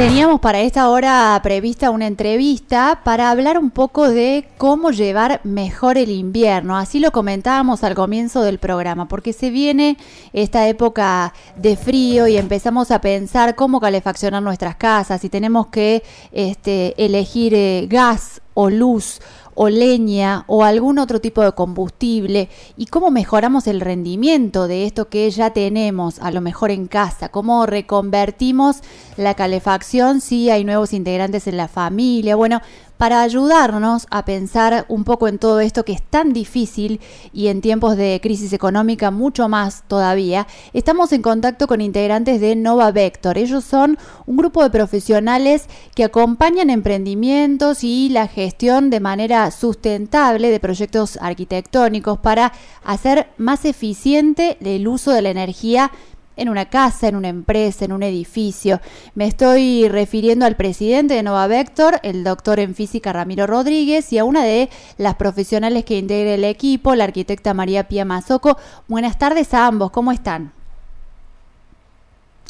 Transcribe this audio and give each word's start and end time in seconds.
Teníamos 0.00 0.40
para 0.40 0.62
esta 0.62 0.88
hora 0.88 1.38
prevista 1.42 1.90
una 1.90 2.06
entrevista 2.06 3.02
para 3.04 3.30
hablar 3.30 3.58
un 3.58 3.70
poco 3.70 4.08
de 4.08 4.48
cómo 4.56 4.92
llevar 4.92 5.42
mejor 5.44 5.98
el 5.98 6.10
invierno. 6.10 6.78
Así 6.78 7.00
lo 7.00 7.12
comentábamos 7.12 7.84
al 7.84 7.94
comienzo 7.94 8.40
del 8.40 8.58
programa, 8.58 9.08
porque 9.08 9.34
se 9.34 9.50
viene 9.50 9.98
esta 10.32 10.66
época 10.68 11.34
de 11.56 11.76
frío 11.76 12.26
y 12.26 12.38
empezamos 12.38 12.90
a 12.90 13.02
pensar 13.02 13.56
cómo 13.56 13.78
calefaccionar 13.78 14.42
nuestras 14.42 14.76
casas, 14.76 15.20
si 15.20 15.28
tenemos 15.28 15.66
que 15.66 16.02
este, 16.32 16.94
elegir 16.96 17.52
eh, 17.52 17.86
gas 17.86 18.40
o 18.54 18.70
luz 18.70 19.20
o 19.62 19.68
leña 19.68 20.44
o 20.46 20.64
algún 20.64 20.98
otro 20.98 21.20
tipo 21.20 21.42
de 21.42 21.52
combustible 21.52 22.48
y 22.78 22.86
cómo 22.86 23.10
mejoramos 23.10 23.66
el 23.66 23.82
rendimiento 23.82 24.66
de 24.66 24.86
esto 24.86 25.10
que 25.10 25.30
ya 25.30 25.50
tenemos 25.50 26.18
a 26.20 26.30
lo 26.30 26.40
mejor 26.40 26.70
en 26.70 26.86
casa, 26.86 27.28
cómo 27.28 27.66
reconvertimos 27.66 28.78
la 29.18 29.34
calefacción 29.34 30.22
si 30.22 30.48
hay 30.48 30.64
nuevos 30.64 30.94
integrantes 30.94 31.46
en 31.46 31.58
la 31.58 31.68
familia. 31.68 32.36
Bueno, 32.36 32.62
para 33.00 33.22
ayudarnos 33.22 34.06
a 34.10 34.26
pensar 34.26 34.84
un 34.88 35.04
poco 35.04 35.26
en 35.26 35.38
todo 35.38 35.60
esto 35.60 35.86
que 35.86 35.94
es 35.94 36.02
tan 36.02 36.34
difícil 36.34 37.00
y 37.32 37.46
en 37.46 37.62
tiempos 37.62 37.96
de 37.96 38.20
crisis 38.22 38.52
económica 38.52 39.10
mucho 39.10 39.48
más 39.48 39.84
todavía, 39.88 40.46
estamos 40.74 41.10
en 41.12 41.22
contacto 41.22 41.66
con 41.66 41.80
integrantes 41.80 42.42
de 42.42 42.54
Nova 42.56 42.92
Vector. 42.92 43.38
Ellos 43.38 43.64
son 43.64 43.96
un 44.26 44.36
grupo 44.36 44.62
de 44.62 44.68
profesionales 44.68 45.64
que 45.94 46.04
acompañan 46.04 46.68
emprendimientos 46.68 47.84
y 47.84 48.10
la 48.10 48.28
gestión 48.28 48.90
de 48.90 49.00
manera 49.00 49.50
sustentable 49.50 50.50
de 50.50 50.60
proyectos 50.60 51.16
arquitectónicos 51.22 52.18
para 52.18 52.52
hacer 52.84 53.28
más 53.38 53.64
eficiente 53.64 54.58
el 54.60 54.86
uso 54.86 55.10
de 55.12 55.22
la 55.22 55.30
energía 55.30 55.90
en 56.40 56.48
una 56.48 56.70
casa, 56.70 57.06
en 57.06 57.16
una 57.16 57.28
empresa, 57.28 57.84
en 57.84 57.92
un 57.92 58.02
edificio. 58.02 58.80
Me 59.14 59.26
estoy 59.26 59.88
refiriendo 59.88 60.46
al 60.46 60.56
presidente 60.56 61.12
de 61.12 61.22
Nova 61.22 61.46
Vector, 61.46 62.00
el 62.02 62.24
doctor 62.24 62.60
en 62.60 62.74
física 62.74 63.12
Ramiro 63.12 63.46
Rodríguez, 63.46 64.10
y 64.12 64.18
a 64.18 64.24
una 64.24 64.42
de 64.42 64.70
las 64.96 65.16
profesionales 65.16 65.84
que 65.84 65.98
integra 65.98 66.32
el 66.32 66.44
equipo, 66.44 66.94
la 66.94 67.04
arquitecta 67.04 67.52
María 67.52 67.88
Pía 67.88 68.06
Mazoco. 68.06 68.56
Buenas 68.88 69.18
tardes 69.18 69.52
a 69.52 69.66
ambos, 69.66 69.90
¿cómo 69.90 70.12
están? 70.12 70.52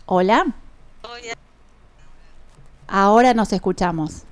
Hola. 0.06 0.54
Ahora 2.86 3.34
nos 3.34 3.52
escuchamos. 3.52 4.22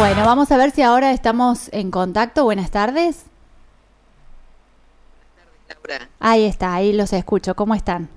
Bueno, 0.00 0.24
vamos 0.24 0.50
a 0.50 0.56
ver 0.56 0.70
si 0.70 0.80
ahora 0.80 1.12
estamos 1.12 1.68
en 1.72 1.90
contacto. 1.90 2.44
Buenas 2.44 2.70
tardes. 2.70 3.26
Buenas 5.12 5.34
tardes, 5.36 5.60
Laura. 5.68 6.08
Ahí 6.18 6.46
está, 6.46 6.72
ahí 6.72 6.94
los 6.94 7.12
escucho. 7.12 7.54
¿Cómo 7.54 7.74
están? 7.74 8.08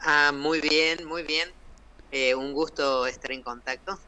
Ah, 0.00 0.32
muy 0.34 0.62
bien, 0.62 1.06
muy 1.06 1.22
bien. 1.22 1.50
Eh, 2.12 2.34
un 2.34 2.54
gusto 2.54 3.06
estar 3.06 3.30
en 3.32 3.42
contacto. 3.42 3.98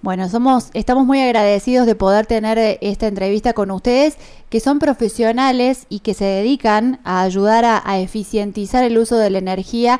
Bueno, 0.00 0.28
somos, 0.28 0.70
estamos 0.74 1.06
muy 1.06 1.20
agradecidos 1.20 1.86
de 1.86 1.96
poder 1.96 2.24
tener 2.24 2.56
eh, 2.56 2.78
esta 2.82 3.08
entrevista 3.08 3.52
con 3.52 3.72
ustedes, 3.72 4.16
que 4.48 4.60
son 4.60 4.78
profesionales 4.78 5.86
y 5.88 6.00
que 6.00 6.14
se 6.14 6.24
dedican 6.24 7.00
a 7.02 7.22
ayudar 7.22 7.64
a 7.64 7.98
eficientizar 7.98 8.84
el 8.84 8.96
uso 8.96 9.16
de 9.16 9.30
la 9.30 9.38
energía 9.38 9.98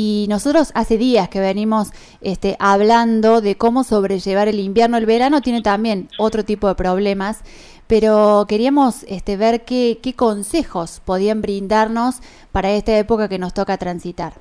y 0.00 0.26
nosotros 0.28 0.70
hace 0.74 0.96
días 0.96 1.28
que 1.28 1.40
venimos 1.40 1.88
este, 2.20 2.54
hablando 2.60 3.40
de 3.40 3.56
cómo 3.56 3.82
sobrellevar 3.82 4.46
el 4.46 4.60
invierno. 4.60 4.96
El 4.96 5.06
verano 5.06 5.42
tiene 5.42 5.60
también 5.60 6.08
otro 6.20 6.44
tipo 6.44 6.68
de 6.68 6.76
problemas, 6.76 7.40
pero 7.88 8.46
queríamos 8.48 9.02
este, 9.08 9.36
ver 9.36 9.64
qué, 9.64 9.98
qué 10.00 10.14
consejos 10.14 11.02
podían 11.04 11.42
brindarnos 11.42 12.20
para 12.52 12.70
esta 12.70 12.96
época 12.96 13.28
que 13.28 13.40
nos 13.40 13.54
toca 13.54 13.76
transitar. 13.76 14.34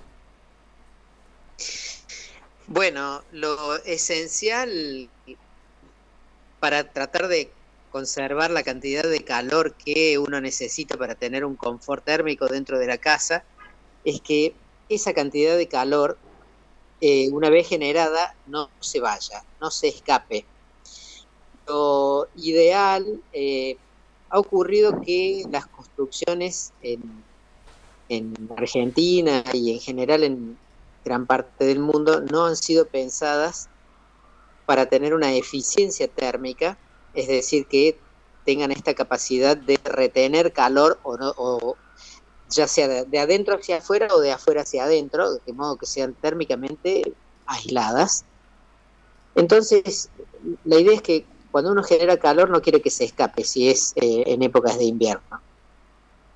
Bueno, 2.67 3.23
lo 3.31 3.83
esencial 3.83 5.09
para 6.59 6.83
tratar 6.83 7.29
de 7.29 7.49
conservar 7.89 8.51
la 8.51 8.61
cantidad 8.61 9.01
de 9.01 9.23
calor 9.23 9.73
que 9.73 10.19
uno 10.19 10.39
necesita 10.39 10.97
para 10.97 11.15
tener 11.15 11.43
un 11.43 11.55
confort 11.55 12.05
térmico 12.05 12.45
dentro 12.45 12.77
de 12.77 12.85
la 12.85 12.99
casa 12.99 13.43
es 14.05 14.21
que 14.21 14.53
esa 14.89 15.13
cantidad 15.13 15.57
de 15.57 15.67
calor, 15.67 16.17
eh, 17.01 17.29
una 17.31 17.49
vez 17.49 17.67
generada, 17.67 18.35
no 18.45 18.69
se 18.79 18.99
vaya, 18.99 19.43
no 19.59 19.71
se 19.71 19.89
escape. 19.89 20.45
Lo 21.67 22.27
ideal 22.35 23.21
eh, 23.33 23.77
ha 24.29 24.39
ocurrido 24.39 25.01
que 25.01 25.43
las 25.49 25.67
construcciones 25.67 26.73
en, 26.81 27.23
en 28.09 28.33
Argentina 28.55 29.43
y 29.53 29.73
en 29.73 29.79
general 29.79 30.23
en 30.23 30.57
gran 31.03 31.25
parte 31.25 31.65
del 31.65 31.79
mundo 31.79 32.21
no 32.21 32.45
han 32.45 32.55
sido 32.55 32.87
pensadas 32.87 33.69
para 34.65 34.87
tener 34.87 35.13
una 35.13 35.33
eficiencia 35.33 36.07
térmica, 36.07 36.77
es 37.13 37.27
decir, 37.27 37.65
que 37.67 37.97
tengan 38.43 38.71
esta 38.71 38.93
capacidad 38.93 39.55
de 39.55 39.77
retener 39.83 40.51
calor 40.53 40.99
o, 41.03 41.17
no, 41.17 41.33
ya 42.49 42.67
sea 42.67 42.87
de, 42.87 43.19
adentro 43.19 43.55
hacia 43.55 43.77
afuera 43.77 44.07
o 44.13 44.19
de 44.19 44.31
afuera 44.31 44.61
hacia 44.61 44.85
adentro, 44.85 45.35
de 45.35 45.53
modo 45.53 45.77
que 45.77 45.85
sean 45.85 46.13
térmicamente 46.13 47.13
aisladas. 47.45 48.25
Entonces, 49.35 50.09
la 50.63 50.79
idea 50.79 50.93
es 50.93 51.01
que 51.01 51.25
cuando 51.51 51.71
uno 51.71 51.83
genera 51.83 52.17
calor 52.17 52.49
no 52.49 52.61
quiere 52.61 52.81
que 52.81 52.89
se 52.89 53.05
escape 53.05 53.43
si 53.43 53.69
es 53.69 53.93
eh, 53.95 54.23
en 54.27 54.43
épocas 54.43 54.77
de 54.77 54.85
invierno. 54.85 55.41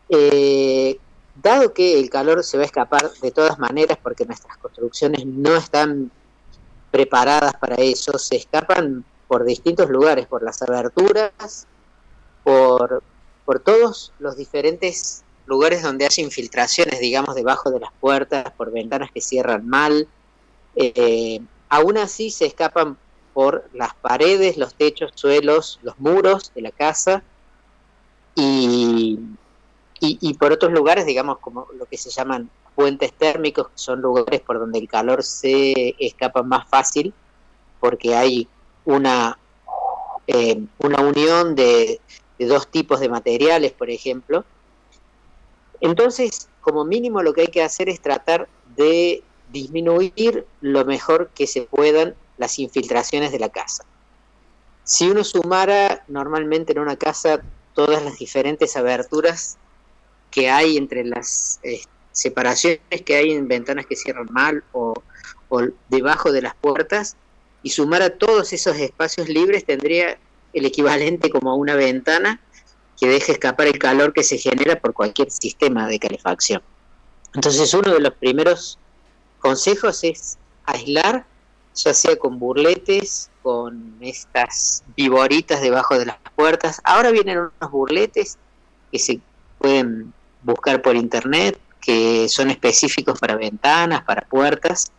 Eh, 0.09 0.99
dado 1.41 1.73
que 1.73 1.99
el 1.99 2.09
calor 2.09 2.43
se 2.43 2.57
va 2.57 2.63
a 2.63 2.65
escapar 2.65 3.11
de 3.21 3.31
todas 3.31 3.57
maneras 3.59 3.97
porque 4.01 4.25
nuestras 4.25 4.57
construcciones 4.57 5.25
no 5.25 5.55
están 5.55 6.11
preparadas 6.91 7.53
para 7.55 7.75
eso, 7.75 8.17
se 8.17 8.35
escapan 8.35 9.05
por 9.27 9.45
distintos 9.45 9.89
lugares, 9.89 10.27
por 10.27 10.43
las 10.43 10.61
aberturas, 10.61 11.67
por, 12.43 13.01
por 13.45 13.59
todos 13.59 14.11
los 14.19 14.35
diferentes 14.35 15.23
lugares 15.51 15.83
donde 15.83 16.05
hay 16.05 16.23
infiltraciones, 16.23 17.01
digamos, 17.01 17.35
debajo 17.35 17.69
de 17.71 17.81
las 17.81 17.91
puertas, 17.99 18.51
por 18.55 18.71
ventanas 18.71 19.11
que 19.11 19.19
cierran 19.19 19.67
mal. 19.67 20.07
Eh, 20.77 21.41
aún 21.67 21.97
así 21.97 22.31
se 22.31 22.45
escapan 22.45 22.97
por 23.33 23.69
las 23.73 23.93
paredes, 23.95 24.55
los 24.55 24.73
techos, 24.75 25.11
suelos, 25.13 25.77
los 25.83 25.99
muros 25.99 26.53
de 26.55 26.61
la 26.61 26.71
casa 26.71 27.21
y, 28.33 29.19
y, 29.99 30.33
por 30.35 30.53
otros 30.53 30.71
lugares, 30.71 31.05
digamos, 31.05 31.39
como 31.39 31.67
lo 31.77 31.85
que 31.85 31.97
se 31.97 32.09
llaman 32.09 32.49
puentes 32.73 33.11
térmicos, 33.11 33.67
que 33.67 33.77
son 33.77 34.01
lugares 34.01 34.39
por 34.39 34.57
donde 34.57 34.79
el 34.79 34.87
calor 34.87 35.21
se 35.21 35.95
escapa 35.99 36.43
más 36.43 36.67
fácil, 36.69 37.13
porque 37.81 38.15
hay 38.15 38.47
una, 38.85 39.37
eh, 40.27 40.63
una 40.79 41.01
unión 41.01 41.55
de 41.55 41.99
dos 42.39 42.69
tipos 42.69 43.01
de 43.01 43.09
materiales, 43.09 43.73
por 43.73 43.89
ejemplo, 43.89 44.45
entonces, 45.81 46.47
como 46.61 46.85
mínimo 46.85 47.23
lo 47.23 47.33
que 47.33 47.41
hay 47.41 47.47
que 47.47 47.63
hacer 47.63 47.89
es 47.89 47.99
tratar 47.99 48.47
de 48.77 49.23
disminuir 49.51 50.45
lo 50.61 50.85
mejor 50.85 51.29
que 51.35 51.47
se 51.47 51.63
puedan 51.63 52.15
las 52.37 52.59
infiltraciones 52.59 53.31
de 53.31 53.39
la 53.39 53.49
casa. 53.49 53.83
Si 54.83 55.09
uno 55.09 55.23
sumara 55.23 56.03
normalmente 56.07 56.71
en 56.73 56.79
una 56.79 56.95
casa 56.95 57.41
todas 57.73 58.03
las 58.03 58.17
diferentes 58.17 58.75
aberturas 58.77 59.57
que 60.29 60.49
hay 60.49 60.77
entre 60.77 61.03
las 61.03 61.59
eh, 61.63 61.81
separaciones 62.11 62.79
que 63.05 63.15
hay 63.15 63.31
en 63.31 63.47
ventanas 63.47 63.85
que 63.85 63.95
cierran 63.95 64.27
mal 64.31 64.63
o, 64.71 64.93
o 65.49 65.61
debajo 65.89 66.31
de 66.31 66.41
las 66.41 66.55
puertas, 66.55 67.17
y 67.63 67.69
sumara 67.69 68.17
todos 68.17 68.53
esos 68.53 68.77
espacios 68.77 69.29
libres 69.29 69.65
tendría 69.65 70.17
el 70.53 70.65
equivalente 70.65 71.29
como 71.29 71.51
a 71.51 71.55
una 71.55 71.75
ventana 71.75 72.41
que 73.01 73.07
deje 73.07 73.31
escapar 73.31 73.65
el 73.65 73.79
calor 73.79 74.13
que 74.13 74.23
se 74.23 74.37
genera 74.37 74.79
por 74.79 74.93
cualquier 74.93 75.31
sistema 75.31 75.87
de 75.87 75.97
calefacción. 75.97 76.61
Entonces 77.33 77.73
uno 77.73 77.91
de 77.91 77.99
los 77.99 78.13
primeros 78.13 78.77
consejos 79.39 80.03
es 80.03 80.37
aislar, 80.65 81.25
ya 81.73 81.95
sea 81.95 82.15
con 82.15 82.37
burletes, 82.37 83.31
con 83.41 83.97
estas 84.01 84.83
viboritas 84.95 85.61
debajo 85.61 85.97
de 85.97 86.05
las 86.05 86.17
puertas. 86.35 86.79
Ahora 86.83 87.09
vienen 87.09 87.39
unos 87.39 87.71
burletes 87.71 88.37
que 88.91 88.99
se 88.99 89.19
pueden 89.57 90.13
buscar 90.43 90.83
por 90.83 90.95
internet, 90.95 91.59
que 91.81 92.29
son 92.29 92.51
específicos 92.51 93.19
para 93.19 93.35
ventanas, 93.35 94.03
para 94.03 94.27
puertas. 94.27 94.91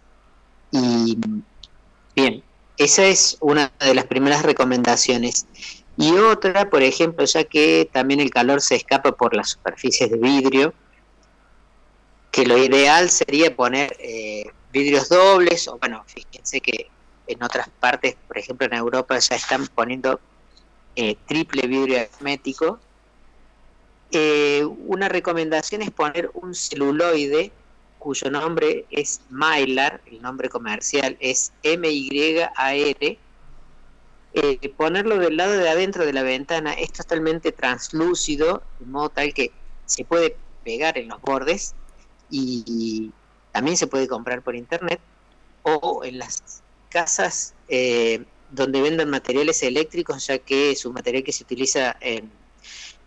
Y 0.72 1.16
bien, 2.16 2.42
esa 2.78 3.04
es 3.04 3.36
una 3.38 3.70
de 3.78 3.94
las 3.94 4.06
primeras 4.06 4.42
recomendaciones. 4.42 5.46
Y 5.96 6.12
otra, 6.12 6.70
por 6.70 6.82
ejemplo, 6.82 7.24
ya 7.24 7.44
que 7.44 7.88
también 7.92 8.20
el 8.20 8.30
calor 8.30 8.60
se 8.60 8.76
escapa 8.76 9.12
por 9.12 9.34
las 9.34 9.50
superficies 9.50 10.10
de 10.10 10.16
vidrio, 10.16 10.74
que 12.30 12.46
lo 12.46 12.56
ideal 12.56 13.10
sería 13.10 13.54
poner 13.54 13.94
eh, 13.98 14.46
vidrios 14.72 15.08
dobles, 15.08 15.68
o 15.68 15.78
bueno, 15.78 16.02
fíjense 16.06 16.60
que 16.60 16.88
en 17.26 17.42
otras 17.42 17.68
partes, 17.80 18.16
por 18.26 18.38
ejemplo 18.38 18.66
en 18.66 18.74
Europa, 18.74 19.18
ya 19.18 19.36
están 19.36 19.66
poniendo 19.68 20.18
eh, 20.96 21.16
triple 21.26 21.66
vidrio 21.66 21.98
hermético. 21.98 22.80
Eh, 24.10 24.64
una 24.86 25.08
recomendación 25.08 25.82
es 25.82 25.90
poner 25.90 26.30
un 26.34 26.54
celuloide 26.54 27.52
cuyo 27.98 28.30
nombre 28.30 28.84
es 28.90 29.20
Mylar, 29.30 30.00
el 30.06 30.20
nombre 30.20 30.48
comercial 30.48 31.16
es 31.20 31.52
M-Y-A-R, 31.62 33.18
eh, 34.34 34.58
ponerlo 34.76 35.18
del 35.18 35.36
lado 35.36 35.52
de 35.52 35.68
adentro 35.68 36.06
de 36.06 36.12
la 36.12 36.22
ventana 36.22 36.72
es 36.72 36.92
totalmente 36.92 37.52
translúcido, 37.52 38.62
de 38.78 38.86
modo 38.86 39.10
tal 39.10 39.34
que 39.34 39.52
se 39.86 40.04
puede 40.04 40.36
pegar 40.64 40.98
en 40.98 41.08
los 41.08 41.20
bordes 41.20 41.74
y, 42.30 43.12
también 43.52 43.76
se 43.76 43.86
puede 43.86 44.08
comprar 44.08 44.40
por 44.40 44.56
internet 44.56 44.98
o 45.62 46.02
en 46.04 46.18
las 46.18 46.62
casas 46.88 47.52
eh, 47.68 48.24
donde 48.50 48.80
vendan 48.80 49.10
materiales 49.10 49.62
eléctricos, 49.62 50.26
ya 50.26 50.38
que 50.38 50.70
es 50.70 50.86
un 50.86 50.94
material 50.94 51.22
que 51.22 51.32
se 51.32 51.44
utiliza 51.44 51.94
en 52.00 52.30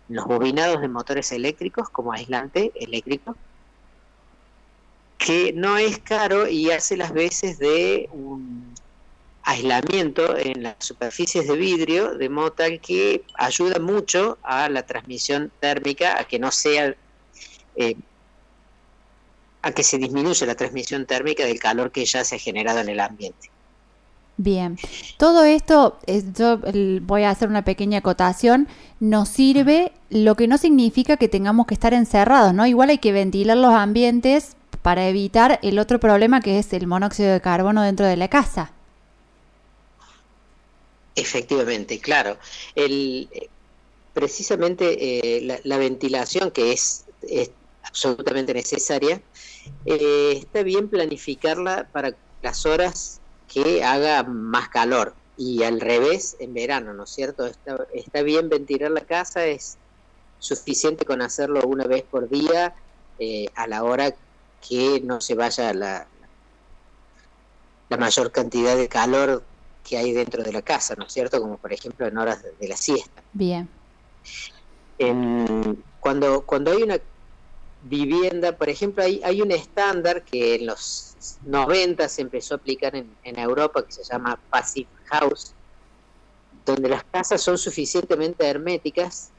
los 0.08 0.24
bobinados 0.26 0.80
de 0.80 0.86
motores 0.86 1.32
eléctricos 1.32 1.88
como 1.90 2.12
aislante 2.12 2.70
eléctrico 2.76 3.36
que 5.18 5.52
no 5.52 5.78
es 5.78 5.98
caro 5.98 6.46
y 6.48 6.70
hace 6.70 6.96
las 6.96 7.12
veces 7.12 7.58
de 7.58 8.08
un 8.12 8.72
aislamiento 9.46 10.36
en 10.36 10.64
las 10.64 10.74
superficies 10.80 11.46
de 11.46 11.56
vidrio, 11.56 12.18
de 12.18 12.28
modo 12.28 12.52
tal 12.52 12.80
que 12.80 13.22
ayuda 13.34 13.78
mucho 13.78 14.38
a 14.42 14.68
la 14.68 14.84
transmisión 14.84 15.52
térmica, 15.60 16.18
a 16.18 16.24
que 16.24 16.40
no 16.40 16.50
sea, 16.50 16.94
eh, 17.76 17.94
a 19.62 19.70
que 19.70 19.84
se 19.84 19.98
disminuya 19.98 20.46
la 20.46 20.56
transmisión 20.56 21.06
térmica 21.06 21.44
del 21.44 21.60
calor 21.60 21.92
que 21.92 22.04
ya 22.04 22.24
se 22.24 22.34
ha 22.34 22.38
generado 22.38 22.80
en 22.80 22.88
el 22.88 22.98
ambiente. 22.98 23.50
Bien, 24.36 24.78
todo 25.16 25.44
esto, 25.44 25.98
yo 26.36 26.60
voy 27.02 27.22
a 27.22 27.30
hacer 27.30 27.48
una 27.48 27.64
pequeña 27.64 27.98
acotación, 27.98 28.66
nos 28.98 29.28
sirve, 29.28 29.92
lo 30.10 30.34
que 30.34 30.48
no 30.48 30.58
significa 30.58 31.16
que 31.16 31.28
tengamos 31.28 31.66
que 31.66 31.74
estar 31.74 31.94
encerrados, 31.94 32.52
¿no? 32.52 32.66
Igual 32.66 32.90
hay 32.90 32.98
que 32.98 33.12
ventilar 33.12 33.56
los 33.56 33.72
ambientes 33.72 34.56
para 34.82 35.08
evitar 35.08 35.60
el 35.62 35.78
otro 35.78 36.00
problema 36.00 36.40
que 36.40 36.58
es 36.58 36.72
el 36.72 36.86
monóxido 36.88 37.32
de 37.32 37.40
carbono 37.40 37.82
dentro 37.82 38.06
de 38.06 38.16
la 38.16 38.28
casa. 38.28 38.72
Efectivamente, 41.16 41.98
claro. 41.98 42.38
El, 42.74 43.28
eh, 43.32 43.48
precisamente 44.12 45.38
eh, 45.38 45.60
la, 45.64 45.78
ventilación, 45.78 46.50
que 46.50 46.72
es, 46.72 47.04
absolutamente 47.82 48.52
necesaria, 48.52 49.22
eh, 49.86 50.34
está 50.36 50.62
bien 50.62 50.88
planificarla 50.88 51.88
para 51.90 52.14
las 52.42 52.66
horas 52.66 53.20
que 53.48 53.82
haga 53.82 54.22
más 54.24 54.68
calor 54.68 55.14
y 55.38 55.62
al 55.62 55.80
revés 55.80 56.36
en 56.38 56.52
verano, 56.52 56.92
¿no 56.92 57.04
es 57.04 57.10
cierto? 57.10 57.46
Está, 57.46 57.86
está 57.94 58.22
bien 58.22 58.48
ventilar 58.48 58.90
la 58.90 59.02
casa, 59.02 59.46
es 59.46 59.78
suficiente 60.38 61.06
con 61.06 61.22
hacerlo 61.22 61.62
una 61.66 61.84
vez 61.84 62.02
por 62.02 62.28
día 62.28 62.74
a 63.54 63.66
la 63.66 63.82
hora 63.82 64.14
que 64.68 65.00
no 65.02 65.20
se 65.22 65.34
vaya 65.34 65.72
la, 65.72 66.06
la 67.88 67.96
mayor 67.96 68.32
cantidad 68.32 68.76
de 68.76 68.88
calor 68.88 69.42
que 69.86 69.96
hay 69.96 70.12
dentro 70.12 70.42
de 70.42 70.52
la 70.52 70.62
casa, 70.62 70.94
¿no 70.96 71.06
es 71.06 71.12
cierto? 71.12 71.40
Como 71.40 71.58
por 71.58 71.72
ejemplo 71.72 72.06
en 72.06 72.18
horas 72.18 72.42
de, 72.42 72.68
la 72.68 72.76
siesta. 72.76 73.22
Bien. 73.32 73.68
cuando, 76.00 76.42
cuando 76.42 76.72
hay 76.72 76.82
una 76.82 76.98
vivienda, 77.82 78.56
por 78.56 78.68
ejemplo, 78.68 79.04
hay, 79.04 79.20
hay 79.22 79.42
un 79.42 79.52
estándar 79.52 80.24
que 80.24 80.56
en 80.56 80.66
los 80.66 81.38
90 81.44 82.08
se 82.08 82.22
empezó 82.22 82.54
a 82.54 82.56
aplicar 82.56 82.96
en, 82.96 83.14
en 83.22 83.38
Europa 83.38 83.84
que 83.84 83.92
se 83.92 84.04
llama 84.04 84.38
Passive 84.50 84.88
House, 85.06 85.52
donde 86.64 86.88
las 86.88 87.04
casas 87.04 87.40
son 87.40 87.58
suficientemente 87.58 88.46
herméticas 88.46 89.30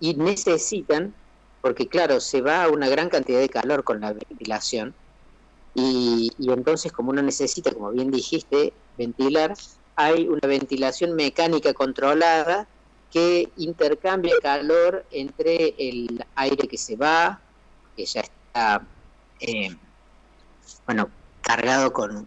y 0.00 0.14
necesitan 0.14 1.14
porque 1.62 1.86
claro, 1.86 2.20
se 2.20 2.42
va 2.42 2.64
a 2.64 2.68
una 2.68 2.88
gran 2.88 3.08
cantidad 3.08 3.38
de 3.38 3.48
calor 3.48 3.84
con 3.84 4.00
la 4.00 4.12
ventilación 4.12 4.94
y, 5.74 6.30
entonces 6.38 6.92
como 6.92 7.10
uno 7.10 7.22
necesita, 7.22 7.72
como 7.72 7.92
bien 7.92 8.10
dijiste, 8.10 8.74
ventilar, 8.98 9.54
hay 9.96 10.28
una 10.28 10.46
ventilación 10.46 11.14
mecánica 11.14 11.72
controlada 11.74 12.66
que 13.10 13.50
intercambia 13.56 14.34
calor 14.42 15.04
entre 15.10 15.74
el 15.78 16.24
aire 16.34 16.66
que 16.66 16.78
se 16.78 16.96
va, 16.96 17.40
que 17.96 18.06
ya 18.06 18.20
está, 18.20 18.86
eh, 19.40 19.76
bueno, 20.86 21.10
cargado 21.42 21.92
con, 21.92 22.26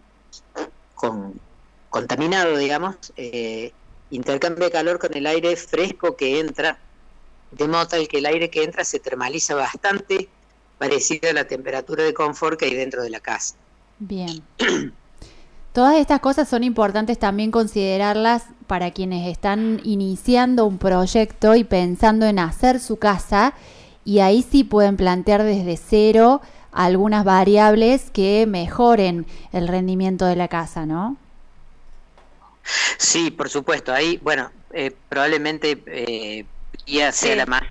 con 0.94 1.40
contaminado, 1.90 2.56
digamos, 2.56 2.96
eh, 3.16 3.72
intercambia 4.10 4.70
calor 4.70 4.98
con 4.98 5.16
el 5.16 5.26
aire 5.26 5.56
fresco 5.56 6.16
que 6.16 6.38
entra 6.38 6.78
de 7.50 7.68
modo 7.68 7.86
tal 7.88 8.08
que 8.08 8.18
el 8.18 8.26
aire 8.26 8.50
que 8.50 8.62
entra 8.62 8.84
se 8.84 9.00
termaliza 9.00 9.54
bastante, 9.54 10.28
parecido 10.78 11.30
a 11.30 11.32
la 11.32 11.46
temperatura 11.46 12.04
de 12.04 12.12
confort 12.12 12.58
que 12.58 12.66
hay 12.66 12.74
dentro 12.74 13.02
de 13.02 13.10
la 13.10 13.20
casa. 13.20 13.54
Bien. 13.98 14.42
Todas 15.76 15.96
estas 15.96 16.20
cosas 16.20 16.48
son 16.48 16.64
importantes 16.64 17.18
también 17.18 17.50
considerarlas 17.50 18.44
para 18.66 18.92
quienes 18.92 19.28
están 19.28 19.82
iniciando 19.84 20.64
un 20.64 20.78
proyecto 20.78 21.54
y 21.54 21.64
pensando 21.64 22.24
en 22.24 22.38
hacer 22.38 22.80
su 22.80 22.98
casa 22.98 23.52
y 24.02 24.20
ahí 24.20 24.40
sí 24.40 24.64
pueden 24.64 24.96
plantear 24.96 25.42
desde 25.42 25.76
cero 25.76 26.40
algunas 26.72 27.26
variables 27.26 28.10
que 28.10 28.46
mejoren 28.48 29.26
el 29.52 29.68
rendimiento 29.68 30.24
de 30.24 30.36
la 30.36 30.48
casa, 30.48 30.86
¿no? 30.86 31.18
Sí, 32.96 33.30
por 33.30 33.50
supuesto. 33.50 33.92
Ahí, 33.92 34.18
bueno, 34.22 34.50
eh, 34.72 34.96
probablemente 35.10 35.82
eh, 35.88 36.46
sea 37.12 37.36
la 37.36 37.44
más 37.44 37.64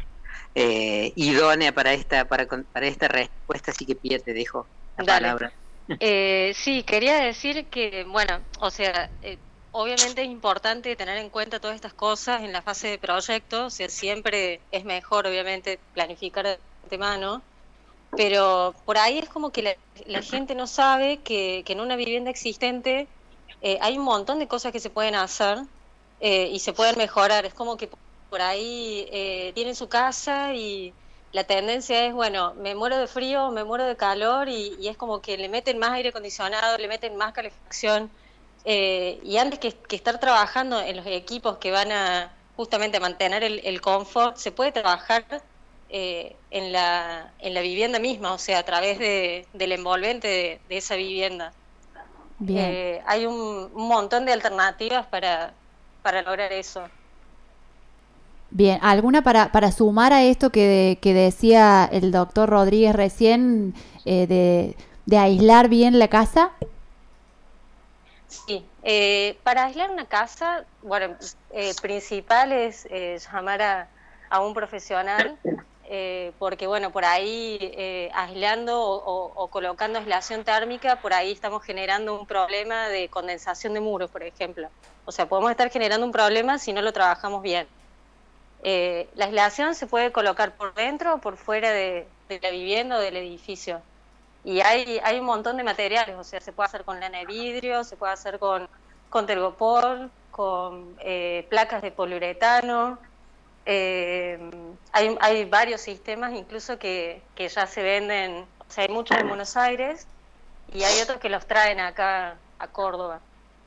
eh, 0.53 1.11
idónea 1.15 1.73
para 1.73 1.93
esta 1.93 2.25
para, 2.25 2.45
para 2.45 2.85
esta 2.85 3.07
respuesta, 3.07 3.71
así 3.71 3.83
que 3.83 3.95
Pia 3.95 4.19
te 4.19 4.35
dejo 4.35 4.67
la 4.95 5.05
palabra. 5.05 5.51
Eh, 5.99 6.53
sí, 6.55 6.83
quería 6.83 7.19
decir 7.19 7.69
que, 7.69 8.03
bueno, 8.05 8.43
o 8.59 8.69
sea, 8.71 9.11
eh, 9.21 9.37
obviamente 9.71 10.23
es 10.23 10.27
importante 10.27 10.95
tener 10.95 11.17
en 11.17 11.29
cuenta 11.29 11.59
todas 11.59 11.75
estas 11.75 11.93
cosas 11.93 12.41
en 12.41 12.51
la 12.53 12.61
fase 12.61 12.87
de 12.87 12.97
proyecto, 12.97 13.65
o 13.65 13.69
sea, 13.69 13.89
siempre 13.89 14.61
es 14.71 14.83
mejor, 14.83 15.27
obviamente, 15.27 15.79
planificar 15.93 16.45
de 16.45 16.59
antemano, 16.83 17.43
pero 18.11 18.73
por 18.85 18.97
ahí 18.97 19.19
es 19.19 19.29
como 19.29 19.51
que 19.51 19.77
la, 20.05 20.21
gente 20.21 20.55
no 20.55 20.67
sabe 20.67 21.21
que, 21.21 21.63
que, 21.65 21.73
en 21.73 21.81
una 21.81 21.95
vivienda 21.95 22.29
existente 22.31 23.07
hay 23.81 23.97
un 23.97 24.03
montón 24.05 24.39
de 24.39 24.47
cosas 24.47 24.71
que 24.71 24.79
se 24.79 24.89
pueden 24.89 25.15
hacer 25.15 25.57
y 26.19 26.59
se 26.59 26.73
pueden 26.73 26.97
mejorar, 26.97 27.45
es 27.45 27.53
como 27.53 27.77
que 27.77 27.89
por 28.35 28.41
ahí 28.41 29.07
eh, 29.13 29.51
tienen 29.55 29.75
su 29.75 29.87
casa 29.87 30.53
y 30.53 30.93
la 31.31 31.43
tendencia 31.43 32.05
es, 32.05 32.13
bueno, 32.13 32.53
me 32.55 32.75
muero 32.75 32.97
de 32.97 33.07
frío, 33.07 33.51
me 33.51 33.63
muero 33.63 33.85
de 33.85 33.95
calor 33.97 34.47
y, 34.47 34.87
es 34.87 34.97
como 34.97 35.21
que 35.21 35.37
le 35.37 35.49
meten 35.49 35.77
más 35.77 35.91
aire 35.91 36.09
acondicionado, 36.09 36.77
le 36.77 36.87
meten 36.87 37.15
más 37.17 37.33
calefacción 37.33 38.09
eh, 38.63 39.19
y 39.23 39.37
antes 39.37 39.59
que, 39.59 39.75
estar 39.95 40.19
trabajando 40.19 40.81
en 40.81 40.97
los 40.97 41.05
equipos 41.05 41.57
que 41.57 41.71
van 41.71 41.91
a 41.91 42.31
justamente 42.55 42.99
mantener 42.99 43.43
el, 43.43 43.81
confort, 43.81 44.37
se 44.37 44.51
puede 44.51 44.71
trabajar 44.71 45.25
eh, 45.89 46.35
en, 46.51 46.71
la, 46.71 47.31
en 47.39 47.53
la 47.53 47.61
vivienda 47.61 47.99
misma, 47.99 48.33
o 48.33 48.37
sea, 48.37 48.59
a 48.59 48.63
través 48.63 48.97
de, 48.97 49.45
del 49.53 49.73
envolvente 49.73 50.61
de, 50.67 50.77
esa 50.77 50.95
vivienda. 50.95 51.53
Eh, 52.47 53.01
hay 53.05 53.25
un, 53.25 53.71
un, 53.73 53.87
montón 53.87 54.25
de 54.25 54.33
alternativas 54.33 55.05
para, 55.07 55.53
para 56.01 56.21
lograr 56.21 56.51
eso. 56.53 56.89
Bien, 58.57 58.79
¿alguna 58.81 59.21
para, 59.21 59.51
para 59.51 59.69
sumar 59.73 60.13
a 60.13 60.23
esto 60.23 60.49
que, 60.49 60.97
que 61.01 61.13
decía 61.13 61.89
el 61.91 62.13
doctor 62.13 62.49
Rodríguez 62.49 62.95
recién 62.95 63.73
eh, 64.05 64.73
de, 65.05 65.17
aislar 65.17 65.67
bien 65.67 65.99
la 65.99 66.07
casa? 66.07 66.51
Sí, 68.29 68.65
eh, 68.81 69.37
para 69.43 69.65
aislar 69.65 69.91
una 69.91 70.05
casa, 70.05 70.63
bueno, 70.83 71.17
eh, 71.51 71.73
principal 71.81 72.53
es 72.53 72.87
llamar 73.29 73.61
a, 73.61 73.87
a, 74.29 74.39
un 74.39 74.53
profesional, 74.53 75.37
porque 76.39 76.65
bueno, 76.65 76.91
por 76.91 77.03
ahí 77.03 78.09
aislando 78.13 78.81
o, 78.81 79.33
o, 79.35 79.47
colocando 79.49 79.99
aislación 79.99 80.45
térmica, 80.45 81.01
por 81.01 81.13
ahí 81.13 81.33
estamos 81.33 81.61
generando 81.61 82.17
un 82.17 82.25
problema 82.25 82.87
de 82.87 83.09
condensación 83.09 83.73
de 83.73 83.81
muros, 83.81 84.09
por 84.09 84.23
ejemplo. 84.23 84.69
O 85.03 85.11
sea, 85.11 85.27
podemos 85.27 85.51
estar 85.51 85.69
generando 85.69 86.05
un 86.05 86.13
problema 86.13 86.57
si 86.57 86.71
no 86.71 86.81
lo 86.81 86.93
trabajamos 86.93 87.41
bien. 87.41 87.67
Eh, 88.67 89.07
la 89.13 89.25
aislación 89.25 89.75
se 89.75 89.85
puede 89.85 90.11
colocar 90.11 90.55
por 90.55 90.73
dentro 90.73 91.13
o 91.13 91.17
por 91.19 91.37
fuera 91.37 91.69
de, 91.69 92.07
la 92.41 92.49
vivienda 92.49 92.97
o 92.97 92.99
del 92.99 93.15
edificio. 93.15 93.79
Y 94.43 94.61
hay, 94.61 94.99
un 95.19 95.25
montón 95.25 95.57
de 95.57 95.63
materiales, 95.63 96.15
o 96.15 96.23
sea, 96.23 96.41
se 96.41 96.51
puede 96.51 96.65
hacer 96.69 96.83
con 96.83 96.99
lana 96.99 97.19
de 97.19 97.27
vidrio, 97.27 97.83
se 97.83 97.95
puede 97.95 98.13
hacer 98.13 98.39
con, 98.39 98.67
con 99.11 99.27
tergopor, 99.27 100.09
con 100.31 100.95
eh, 100.99 101.45
placas 101.47 101.83
de 101.83 101.91
poliuretano. 101.91 102.97
Eh, 103.67 104.39
hay, 104.93 105.15
hay, 105.21 105.45
varios 105.45 105.81
sistemas 105.81 106.33
incluso 106.33 106.79
que, 106.79 107.21
que, 107.35 107.47
ya 107.49 107.67
se 107.67 107.83
venden, 107.83 108.47
o 108.67 108.71
sea, 108.71 108.85
hay 108.85 108.89
muchos 108.89 109.15
en 109.15 109.27
Buenos 109.27 109.55
Aires 109.57 110.07
y 110.73 110.81
hay 110.81 111.01
otros 111.01 111.19
que 111.19 111.29
los 111.29 111.45
traen 111.45 111.79
acá 111.79 112.35
a 112.57 112.67
Córdoba. 112.69 113.19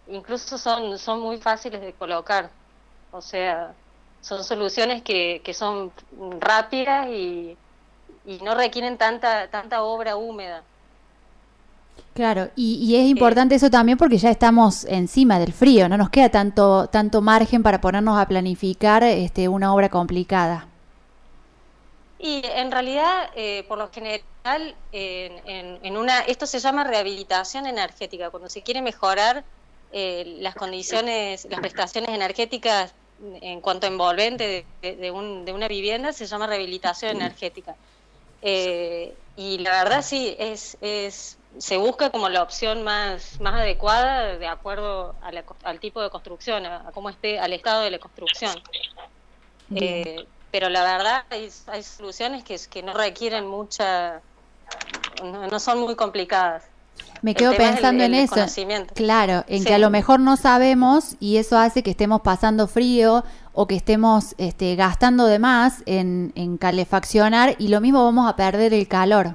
Incluso 0.09 0.59
son, 0.59 0.99
son 0.99 1.21
muy 1.21 1.39
fáciles 1.39 1.81
de 1.83 1.93
colocar, 1.93 2.51
o 3.13 3.23
sea, 3.23 3.75
son 4.21 4.45
soluciones 4.45 5.03
que, 5.03 5.41
que 5.45 5.55
son 5.55 5.93
rápidas 6.41 7.09
y, 7.09 7.57
y 8.27 8.39
no 8.43 8.55
requieren 8.55 8.99
tanta, 8.99 9.49
tanta 9.49 9.83
obra 9.83 10.17
húmeda. 10.17 10.63
Claro, 12.15 12.51
y, 12.57 12.97
es 12.97 13.07
importante 13.07 13.55
eso 13.55 13.71
también 13.71 13.97
porque 13.97 14.19
ya 14.19 14.31
estamos 14.31 14.85
encima 14.85 15.39
del 15.39 15.53
frío, 15.53 15.89
no 15.89 15.97
nos 15.97 16.11
queda 16.11 16.29
tanto, 16.29 16.89
tanto 16.89 17.21
margen 17.23 17.63
para 17.63 17.81
ponernos 17.81 18.19
a 18.19 18.27
planificar 18.27 19.05
este, 19.05 19.49
una 19.49 19.73
obra 19.73 19.89
complicada. 19.89 20.67
Y 22.19 22.43
en 22.45 22.73
realidad, 22.73 23.31
eh, 23.37 23.65
por 23.69 23.79
lo 23.79 23.89
general, 23.91 24.75
en, 24.91 25.79
en, 25.83 25.97
una, 25.97 26.21
esto 26.21 26.47
se 26.47 26.59
llama 26.59 26.83
rehabilitación 26.83 27.67
energética, 27.67 28.31
cuando 28.31 28.49
se 28.49 28.63
quiere 28.63 28.83
mejorar 28.83 29.45
eh, 29.93 30.37
las 30.41 30.57
condiciones, 30.57 31.47
las 31.49 31.61
prestaciones 31.61 32.11
energéticas 32.11 32.95
en 33.41 33.61
cuanto 33.61 33.87
a 33.87 33.91
envolvente 33.91 34.67
de, 34.83 34.97
de, 34.97 35.11
un, 35.11 35.45
de 35.45 35.53
una 35.53 35.69
vivienda, 35.69 36.13
se 36.13 36.27
llama 36.27 36.47
rehabilitación 36.47 37.17
energética. 37.17 37.75
Eh, 38.43 39.15
y 39.37 39.59
la 39.59 39.83
verdad 39.83 40.03
sí, 40.03 40.37
es, 40.39 40.77
es 40.81 41.39
se 41.57 41.77
busca 41.77 42.11
como 42.11 42.29
la 42.29 42.43
opción 42.43 42.83
más, 42.83 43.41
más 43.41 43.55
adecuada 43.55 44.37
de 44.37 44.47
acuerdo 44.47 45.15
al 45.65 45.81
tipo 45.81 46.03
de 46.03 46.11
construcción, 46.11 46.67
a, 46.67 46.91
cómo 46.93 47.09
esté, 47.11 47.39
al 47.39 47.53
estado 47.53 47.83
de 47.83 47.91
la 47.91 47.99
construcción. 47.99 48.55
Eh, 49.75 50.27
pero 50.51 50.69
la 50.69 50.83
verdad 50.83 51.25
hay, 51.31 51.51
hay 51.67 51.83
soluciones 51.83 52.45
que, 52.45 52.59
que 52.71 52.83
no 52.83 52.95
requieren 52.95 53.47
mucha, 53.47 54.23
no, 55.23 55.61
son 55.61 55.81
muy 55.81 55.95
complicadas. 55.97 56.65
Me 57.23 57.35
quedo 57.35 57.55
pensando 57.55 58.05
en 58.05 58.15
eso. 58.15 58.47
Claro, 58.95 59.45
en 59.49 59.65
que 59.65 59.75
a 59.75 59.79
lo 59.79 59.91
mejor 59.91 60.21
no 60.21 60.37
sabemos 60.37 61.17
y 61.21 61.37
eso 61.37 61.59
hace 61.59 61.83
que 61.83 61.91
estemos 61.91 62.21
pasando 62.21 62.67
frío 62.67 63.25
o 63.53 63.67
que 63.67 63.77
estemos 63.77 64.35
este, 64.39 64.77
gastando 64.77 65.27
de 65.27 65.39
más 65.39 65.83
en, 65.87 66.33
en 66.37 66.59
calefaccionar 66.59 67.57
y 67.59 67.69
lo 67.69 67.81
mismo 67.81 68.05
vamos 68.05 68.29
a 68.29 68.37
perder 68.37 68.73
el 68.73 68.87
calor. 68.87 69.35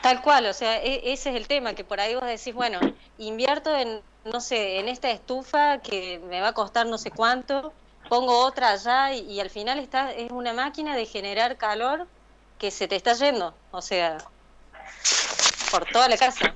Tal 0.00 0.22
cual, 0.22 0.46
o 0.46 0.52
sea, 0.52 0.78
e, 0.82 1.12
ese 1.12 1.30
es 1.30 1.36
el 1.36 1.48
tema, 1.48 1.74
que 1.74 1.84
por 1.84 2.00
ahí 2.00 2.14
vos 2.14 2.24
decís, 2.24 2.54
bueno, 2.54 2.78
invierto 3.18 3.74
en, 3.74 4.00
no 4.24 4.40
sé, 4.40 4.78
en 4.78 4.88
esta 4.88 5.10
estufa 5.10 5.78
que 5.78 6.20
me 6.28 6.40
va 6.40 6.48
a 6.48 6.52
costar 6.52 6.86
no 6.86 6.98
sé 6.98 7.10
cuánto, 7.10 7.72
pongo 8.08 8.44
otra 8.44 8.70
allá 8.70 9.12
y, 9.12 9.40
al 9.40 9.50
final 9.50 9.78
está, 9.78 10.12
es 10.12 10.30
una 10.30 10.52
máquina 10.52 10.96
de 10.96 11.06
generar 11.06 11.56
calor 11.56 12.06
que 12.58 12.70
se 12.70 12.88
te 12.88 12.96
está 12.96 13.14
yendo, 13.14 13.54
o 13.70 13.82
sea, 13.82 14.18
por 15.70 15.84
toda 15.86 16.08
la 16.08 16.16
casa. 16.16 16.54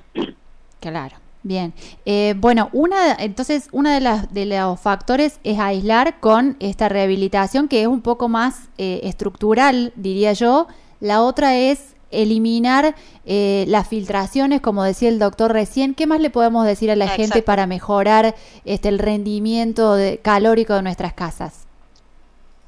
Claro. 0.80 1.16
Bien, 1.44 1.74
eh, 2.06 2.34
bueno, 2.36 2.70
una, 2.72 3.14
entonces 3.14 3.68
uno 3.72 3.90
de, 3.90 3.98
las, 3.98 4.32
de 4.32 4.46
los 4.46 4.78
factores 4.78 5.40
es 5.42 5.58
aislar 5.58 6.20
con 6.20 6.56
esta 6.60 6.88
rehabilitación 6.88 7.66
que 7.66 7.82
es 7.82 7.88
un 7.88 8.00
poco 8.00 8.28
más 8.28 8.68
eh, 8.78 9.00
estructural, 9.04 9.92
diría 9.96 10.34
yo. 10.34 10.68
La 11.00 11.20
otra 11.20 11.56
es 11.56 11.96
eliminar 12.12 12.94
eh, 13.26 13.64
las 13.66 13.88
filtraciones, 13.88 14.60
como 14.60 14.84
decía 14.84 15.08
el 15.08 15.18
doctor 15.18 15.52
recién. 15.52 15.94
¿Qué 15.94 16.06
más 16.06 16.20
le 16.20 16.30
podemos 16.30 16.64
decir 16.64 16.92
a 16.92 16.96
la 16.96 17.08
gente 17.08 17.42
para 17.42 17.66
mejorar 17.66 18.36
este, 18.64 18.88
el 18.88 19.00
rendimiento 19.00 19.96
de, 19.96 20.18
calórico 20.18 20.74
de 20.74 20.82
nuestras 20.82 21.12
casas? 21.12 21.66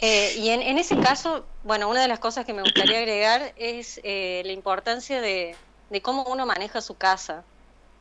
Eh, 0.00 0.34
y 0.36 0.48
en, 0.48 0.78
ese 0.78 0.98
caso, 0.98 1.46
bueno, 1.62 1.88
una 1.88 2.02
de 2.02 2.08
las 2.08 2.18
cosas 2.18 2.44
que 2.44 2.52
me 2.52 2.62
gustaría 2.62 2.98
agregar 2.98 3.52
es 3.56 4.00
la 4.02 4.52
importancia 4.52 5.20
de, 5.20 5.54
cómo 6.02 6.24
uno 6.24 6.46
maneja 6.46 6.80
su 6.80 6.94
casa. 6.94 7.42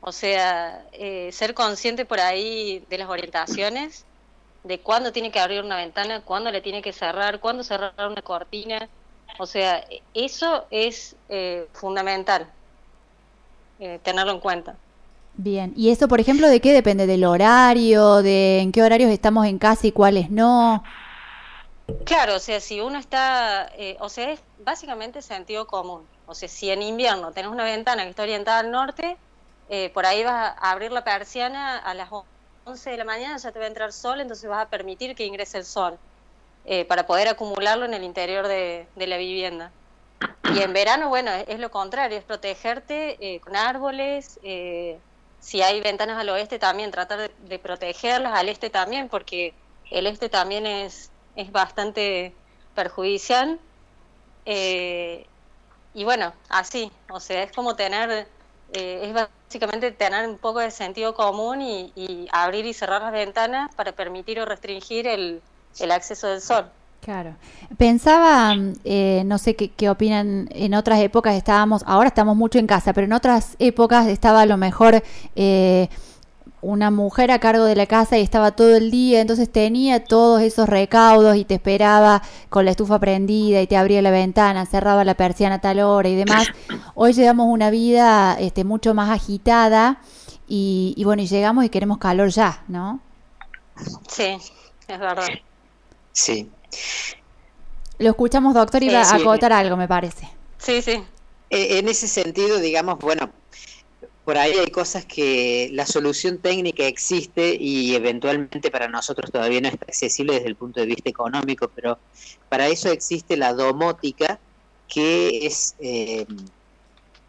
O 0.02 0.12
sea, 0.12 0.86
ser 1.32 1.54
consciente 1.54 2.06
por 2.06 2.20
ahí 2.20 2.86
de 2.90 2.98
las 2.98 3.10
orientaciones, 3.10 4.04
de 4.64 4.80
cuándo 4.80 5.14
tiene 5.14 5.32
que 5.32 5.40
abrir 5.40 5.64
una 5.64 5.78
ventana, 5.78 6.22
cuándo 6.22 6.52
le 6.52 6.62
tiene 6.62 6.82
que 6.82 6.92
cerrar, 6.92 7.40
cuándo 7.40 7.64
cerrar 7.64 7.94
una 8.10 8.22
cortina 8.22 8.90
o 9.40 9.46
sea, 9.46 9.84
eso 10.14 10.66
es 10.70 11.16
eh, 11.30 11.68
fundamental, 11.74 12.46
eh, 13.80 14.00
tenerlo 14.04 14.34
en 14.34 14.40
cuenta. 14.40 14.76
Bien, 15.36 15.74
¿y 15.76 15.90
eso, 15.90 16.08
por 16.08 16.20
ejemplo, 16.20 16.48
de 16.48 16.60
qué 16.60 16.72
depende? 16.72 17.08
¿Del 17.08 17.24
horario? 17.24 18.22
¿De 18.22 18.60
en 18.60 18.72
qué 18.72 18.84
horarios 18.84 19.10
estamos 19.10 19.48
en 19.48 19.58
casa 19.58 19.88
y 19.88 19.92
cuáles 19.92 20.30
no? 20.30 20.84
Claro, 22.06 22.36
o 22.36 22.40
sea, 22.40 22.60
si 22.60 22.82
uno 22.82 22.98
está, 23.00 23.70
eh, 23.78 23.98
o 24.00 24.10
sea, 24.10 24.32
es 24.32 24.42
básicamente 24.60 25.22
sentido 25.22 25.68
común. 25.68 26.08
O 26.26 26.36
sea, 26.36 26.48
si 26.48 26.70
en 26.70 26.82
invierno 26.82 27.32
tenés 27.32 27.52
una 27.52 27.64
ventana 27.64 28.04
que 28.04 28.10
está 28.10 28.24
orientada 28.24 28.60
al 28.60 28.72
norte, 28.72 29.18
por 29.94 30.06
ahí 30.06 30.24
vas 30.24 30.56
a 30.56 30.72
abrir 30.72 30.92
la 30.92 31.04
persiana 31.04 31.80
a 31.80 31.96
las 31.96 32.10
11 32.66 32.92
de 32.92 32.98
la 32.98 33.06
mañana, 33.06 33.38
ya 33.38 33.52
te 33.52 33.58
va 33.58 33.66
a 33.66 33.68
entrar 33.68 33.92
sol, 33.92 34.22
entonces 34.22 34.48
vas 34.48 34.62
a 34.62 34.70
permitir 34.70 35.16
que 35.16 35.26
ingrese 35.26 35.58
el 35.58 35.66
sol. 35.66 35.98
Eh, 36.66 36.86
para 36.86 37.06
poder 37.06 37.28
acumularlo 37.28 37.84
en 37.84 37.94
el 37.94 38.04
interior 38.04 38.48
de, 38.48 38.88
la 38.96 39.18
vivienda. 39.18 39.72
Y 40.56 40.62
en 40.62 40.72
verano, 40.72 41.10
bueno, 41.10 41.32
es, 41.32 41.60
lo 41.60 41.70
contrario, 41.72 42.18
es 42.18 42.24
protegerte 42.24 43.18
eh, 43.20 43.42
con 43.42 43.58
árboles, 43.58 44.40
eh, 44.44 44.98
si 45.42 45.62
hay 45.62 45.82
ventanas 45.82 46.18
al 46.18 46.30
oeste 46.30 46.60
también, 46.60 46.90
tratar 46.92 47.32
de, 47.38 47.60
protegerlas, 47.60 48.34
al 48.34 48.48
este 48.48 48.70
también, 48.70 49.10
porque 49.10 49.54
el 49.92 50.08
este 50.08 50.30
también 50.30 50.66
es, 50.66 51.12
es 51.36 51.52
bastante 51.52 52.34
perjudicial. 52.76 53.60
y 54.46 56.04
bueno, 56.04 56.34
así, 56.50 56.92
o 57.10 57.20
sea, 57.20 57.44
es 57.44 57.52
como 57.52 57.76
tener, 57.76 58.28
es 58.74 59.14
básicamente 59.14 59.92
tener 59.92 60.28
un 60.28 60.38
poco 60.38 60.60
de 60.60 60.72
sentido 60.72 61.14
común 61.14 61.62
y 61.62 62.28
abrir 62.32 62.66
y 62.66 62.74
cerrar 62.74 63.02
las 63.02 63.12
ventanas 63.12 63.74
para 63.76 63.92
permitir 63.92 64.40
o 64.40 64.46
restringir 64.46 65.08
el, 65.08 65.42
el 65.80 65.92
acceso 65.92 66.28
del 66.28 66.42
sol. 66.42 66.66
Claro. 67.02 67.36
Pensaba, 67.78 68.56
eh, 68.86 69.24
no 69.26 69.38
sé 69.38 69.58
qué, 69.58 69.70
qué, 69.70 69.90
opinan, 69.90 70.48
en 70.52 70.74
otras 70.74 71.02
épocas 71.02 71.36
estábamos, 71.36 71.84
ahora 71.86 72.08
estamos 72.08 72.38
mucho 72.38 72.60
en 72.60 72.68
casa, 72.68 72.94
pero 72.94 73.04
en 73.04 73.12
otras 73.12 73.58
épocas 73.60 74.08
estaba 74.08 74.42
a 74.42 74.46
lo 74.46 74.56
mejor 74.56 75.04
eh, 75.36 75.90
una 76.64 76.90
mujer 76.92 77.30
a 77.30 77.40
cargo 77.40 77.66
de 77.66 77.76
la 77.76 77.86
casa 77.86 78.18
y 78.18 78.22
estaba 78.22 78.52
todo 78.52 78.76
el 78.76 78.90
día, 78.90 79.22
entonces 79.22 79.52
tenía 79.52 80.04
todos 80.04 80.42
esos 80.42 80.68
recaudos 80.68 81.36
y 81.36 81.46
te 81.46 81.56
esperaba 81.56 82.24
con 82.50 82.66
la 82.66 82.72
estufa 82.72 83.00
prendida 83.00 83.62
y 83.62 83.68
te 83.68 83.78
abría 83.78 84.02
la 84.02 84.12
ventana, 84.12 84.66
cerraba 84.66 85.04
la 85.04 85.14
persiana 85.14 85.56
a 85.56 85.62
tal 85.62 85.80
hora 85.82 86.10
y 86.10 86.16
demás. 86.16 86.48
Hoy 86.96 87.14
llevamos 87.14 87.48
una 87.50 87.70
vida 87.70 88.38
este, 88.40 88.64
mucho 88.64 88.94
más 88.94 89.10
agitada 89.10 90.02
y, 90.48 90.94
y 90.98 91.04
bueno, 91.04 91.22
y 91.22 91.28
llegamos 91.28 91.66
y 91.66 91.70
queremos 91.70 91.98
calor 91.98 92.30
ya, 92.30 92.64
¿no? 92.68 93.02
Sí, 94.08 94.38
es 94.88 95.00
verdad. 95.00 95.28
Sí. 96.14 96.50
Lo 98.00 98.10
escuchamos, 98.10 98.54
doctor, 98.54 98.84
y 98.84 98.90
va 98.90 99.02
a 99.02 99.16
acotar 99.16 99.54
algo, 99.54 99.78
me 99.78 99.88
parece. 99.88 100.30
Sí, 100.58 100.82
sí. 100.82 101.04
E, 101.50 101.80
en 101.80 101.90
ese 101.90 102.08
sentido, 102.08 102.58
digamos, 102.60 103.00
bueno, 103.00 103.30
por 104.26 104.38
ahí 104.38 104.54
hay 104.54 104.72
cosas 104.72 105.06
que 105.06 105.70
la 105.74 105.86
solución 105.86 106.38
técnica 106.38 106.86
existe 106.86 107.58
y 107.60 107.94
eventualmente 107.96 108.72
para 108.72 108.88
nosotros 108.88 109.32
todavía 109.32 109.60
no 109.60 109.68
está 109.68 109.86
accesible 109.86 110.36
desde 110.36 110.48
el 110.48 110.56
punto 110.56 110.80
de 110.80 110.86
vista 110.86 111.10
económico, 111.10 111.70
pero 111.76 112.00
para 112.48 112.68
eso 112.68 112.90
existe 112.90 113.36
la 113.36 113.54
domótica, 113.54 114.40
que 114.88 115.46
es 115.46 115.76
eh, 115.80 116.26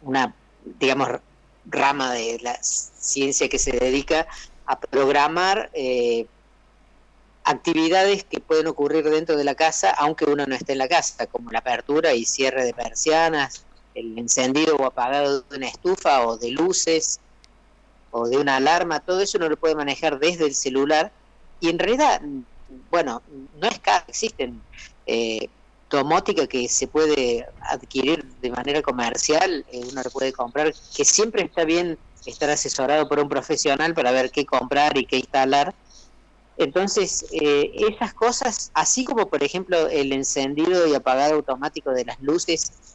una, 0.03 0.33
digamos, 0.79 1.09
rama 1.65 2.13
de 2.13 2.39
la 2.41 2.57
ciencia 2.61 3.49
que 3.49 3.59
se 3.59 3.71
dedica 3.71 4.27
a 4.65 4.79
programar 4.79 5.69
eh, 5.73 6.27
actividades 7.43 8.23
que 8.23 8.39
pueden 8.39 8.67
ocurrir 8.67 9.03
dentro 9.09 9.35
de 9.35 9.43
la 9.43 9.55
casa 9.55 9.91
aunque 9.91 10.25
uno 10.25 10.45
no 10.45 10.55
esté 10.55 10.73
en 10.73 10.79
la 10.79 10.87
casa, 10.87 11.27
como 11.27 11.51
la 11.51 11.59
apertura 11.59 12.13
y 12.13 12.25
cierre 12.25 12.63
de 12.63 12.73
persianas, 12.73 13.65
el 13.95 14.17
encendido 14.19 14.75
o 14.75 14.85
apagado 14.85 15.41
de 15.41 15.57
una 15.57 15.67
estufa 15.67 16.27
o 16.27 16.37
de 16.37 16.51
luces 16.51 17.19
o 18.11 18.27
de 18.27 18.37
una 18.37 18.57
alarma, 18.57 18.99
todo 18.99 19.21
eso 19.21 19.37
uno 19.37 19.49
lo 19.49 19.57
puede 19.57 19.75
manejar 19.75 20.19
desde 20.19 20.45
el 20.45 20.55
celular. 20.55 21.11
Y 21.59 21.69
en 21.69 21.79
realidad, 21.79 22.21
bueno, 22.89 23.21
no 23.59 23.67
es 23.67 23.79
caro, 23.79 24.05
existen 24.07 24.61
eh, 25.05 25.49
domótica 25.89 26.47
que 26.47 26.67
se 26.67 26.87
puede 26.87 27.45
adquirir 27.69 28.23
de 28.41 28.49
manera 28.51 28.81
comercial, 28.81 29.65
eh, 29.71 29.81
uno 29.91 30.01
lo 30.03 30.09
puede 30.11 30.33
comprar, 30.33 30.73
que 30.95 31.05
siempre 31.05 31.43
está 31.43 31.63
bien 31.63 31.97
estar 32.25 32.49
asesorado 32.49 33.07
por 33.07 33.19
un 33.19 33.29
profesional 33.29 33.93
para 33.93 34.11
ver 34.11 34.31
qué 34.31 34.45
comprar 34.45 34.97
y 34.97 35.05
qué 35.05 35.17
instalar. 35.17 35.75
Entonces, 36.57 37.25
eh, 37.31 37.71
esas 37.89 38.13
cosas, 38.13 38.71
así 38.73 39.03
como 39.03 39.29
por 39.29 39.43
ejemplo 39.43 39.87
el 39.89 40.13
encendido 40.13 40.87
y 40.87 40.95
apagado 40.95 41.35
automático 41.35 41.91
de 41.91 42.05
las 42.05 42.19
luces, 42.21 42.94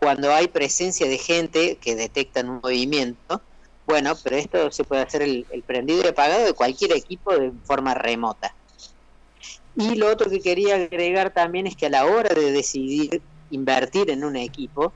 cuando 0.00 0.32
hay 0.32 0.48
presencia 0.48 1.06
de 1.06 1.18
gente 1.18 1.76
que 1.76 1.94
detectan 1.94 2.48
un 2.48 2.60
movimiento, 2.62 3.42
Bueno, 3.86 4.14
pero 4.22 4.36
esto 4.36 4.70
se 4.70 4.84
puede 4.84 5.02
hacer 5.02 5.22
el, 5.22 5.64
prendido 5.66 6.04
y 6.04 6.08
apagado 6.08 6.44
de 6.44 6.52
cualquier 6.52 6.92
equipo 6.92 7.36
de 7.36 7.50
forma 7.64 7.92
remota. 7.92 8.54
Y 9.74 9.96
lo 9.96 10.08
otro 10.08 10.30
que 10.30 10.40
quería 10.40 10.76
agregar 10.76 11.32
también 11.32 11.66
es 11.66 11.74
que 11.74 11.86
a 11.86 11.90
la 11.90 12.06
hora 12.06 12.32
de 12.32 12.52
decidir 12.52 13.20
invertir 13.50 14.10
en 14.10 14.22
un 14.22 14.36
equipo, 14.36 14.92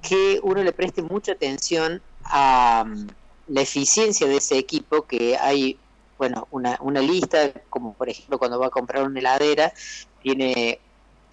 que 0.00 0.40
uno 0.42 0.62
le 0.62 0.72
preste 0.72 1.02
mucha 1.02 1.32
atención 1.32 2.00
a 2.24 2.84
mm, 2.86 3.06
la 3.48 3.60
eficiencia 3.60 4.26
de 4.26 4.36
ese 4.36 4.56
equipo, 4.56 5.02
que 5.02 5.36
hay, 5.36 5.78
bueno, 6.16 6.48
una, 6.50 6.78
una 6.80 7.00
lista, 7.00 7.52
como 7.68 7.92
por 7.92 8.08
ejemplo 8.08 8.38
cuando 8.38 8.58
va 8.58 8.68
a 8.68 8.70
comprar 8.70 9.04
una 9.04 9.20
heladera, 9.20 9.74
tiene 10.22 10.80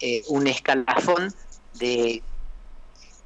eh, 0.00 0.22
un 0.28 0.46
escalafón 0.46 1.32
de 1.74 2.22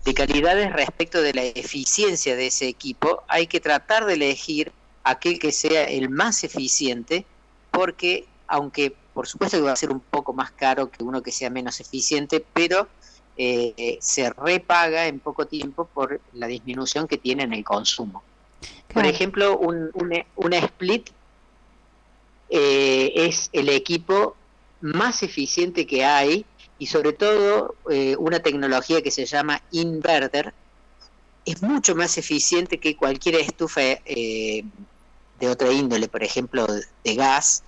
de 0.05 0.14
calidades 0.14 0.73
respecto 0.73 1.21
de 1.21 1.35
la 1.35 1.45
eficiencia 1.45 2.37
de 2.37 2.47
ese 2.47 2.69
equipo, 2.69 3.23
hay 3.28 3.47
que 3.47 3.61
tratar 3.61 4.07
de 4.07 4.14
elegir 4.14 4.73
aquel 5.05 5.38
que 5.38 5.52
sea 5.52 5.85
el 5.85 6.09
más 6.09 6.45
eficiente, 6.45 7.25
porque 7.71 8.26
aunque 8.47 8.95
por 9.19 9.26
supuesto 9.26 9.57
que 9.57 9.64
va 9.64 9.73
a 9.73 9.76
ser 9.76 9.90
un 9.90 9.99
poco 9.99 10.33
más 10.33 10.52
caro 10.52 10.93
que 10.93 11.02
uno 11.02 11.25
que 11.25 11.33
sea 11.33 11.50
menos 11.50 11.81
eficiente, 11.81 12.45
pero 12.52 12.87
eh, 13.37 13.99
se 14.00 14.31
repaga 14.31 15.09
en 15.09 15.19
poco 15.19 15.45
tiempo 15.45 15.87
por 15.93 16.21
la 16.35 16.47
disminución 16.47 17.09
que 17.09 17.19
tiene 17.19 17.43
en 17.43 17.52
el 17.52 17.64
consumo. 17.64 18.23
Por 18.95 19.07
ejemplo, 19.07 19.59
un, 19.59 19.90
una 20.37 20.59
split 20.59 21.11
eh, 22.49 23.12
es 23.17 23.50
el 23.52 23.71
equipo 23.71 24.37
más 24.81 25.25
eficiente 25.25 25.85
que 25.85 26.05
hay 26.05 26.47
y 26.78 26.87
sobre 26.87 27.12
todo 27.12 27.75
eh, 27.90 28.16
una 28.18 28.40
tecnología 28.40 29.02
que 29.02 29.11
se 29.11 29.26
llama 29.26 29.62
inverter 29.73 30.54
es 31.44 31.62
mucho 31.62 31.94
más 31.94 32.18
eficiente 32.18 32.78
que 32.78 32.97
cualquier 32.97 33.37
estufa 33.37 33.80
eh, 33.80 34.64
de 35.40 35.49
otra 35.49 35.73
índole, 35.73 36.08
por 36.08 36.23
ejemplo, 36.23 36.66
de 36.66 37.14
gas. 37.14 37.62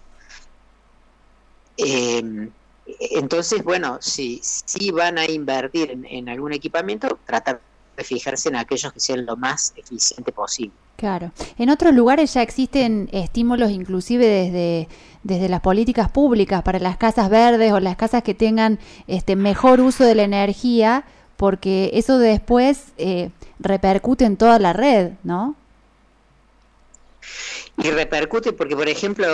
Eh, 1.76 2.50
entonces, 2.98 3.64
bueno, 3.64 3.98
si, 4.00 4.40
si 4.42 4.90
van 4.90 5.16
a 5.18 5.24
invertir 5.24 5.92
en, 5.92 6.04
en 6.04 6.28
algún 6.28 6.52
equipamiento, 6.52 7.18
tratar 7.24 7.60
de 7.96 8.04
fijarse 8.04 8.48
en 8.48 8.56
aquellos 8.56 8.92
que 8.92 9.00
sean 9.00 9.24
lo 9.24 9.36
más 9.36 9.72
eficiente 9.76 10.32
posible. 10.32 10.72
Claro. 10.96 11.32
En 11.56 11.70
otros 11.70 11.94
lugares 11.94 12.34
ya 12.34 12.42
existen 12.42 13.08
estímulos 13.12 13.70
inclusive 13.70 14.26
desde, 14.26 14.88
desde 15.22 15.48
las 15.48 15.60
políticas 15.60 16.10
públicas 16.10 16.62
para 16.62 16.78
las 16.78 16.96
casas 16.96 17.28
verdes 17.28 17.72
o 17.72 17.80
las 17.80 17.96
casas 17.96 18.22
que 18.22 18.34
tengan 18.34 18.78
este 19.06 19.36
mejor 19.36 19.80
uso 19.80 20.04
de 20.04 20.14
la 20.14 20.22
energía, 20.22 21.04
porque 21.36 21.90
eso 21.94 22.18
después 22.18 22.92
eh, 22.96 23.30
repercute 23.58 24.24
en 24.24 24.36
toda 24.36 24.58
la 24.58 24.72
red, 24.72 25.12
¿no? 25.22 25.54
Y 27.82 27.90
repercute 27.90 28.52
porque, 28.52 28.76
por 28.76 28.88
ejemplo, 28.88 29.26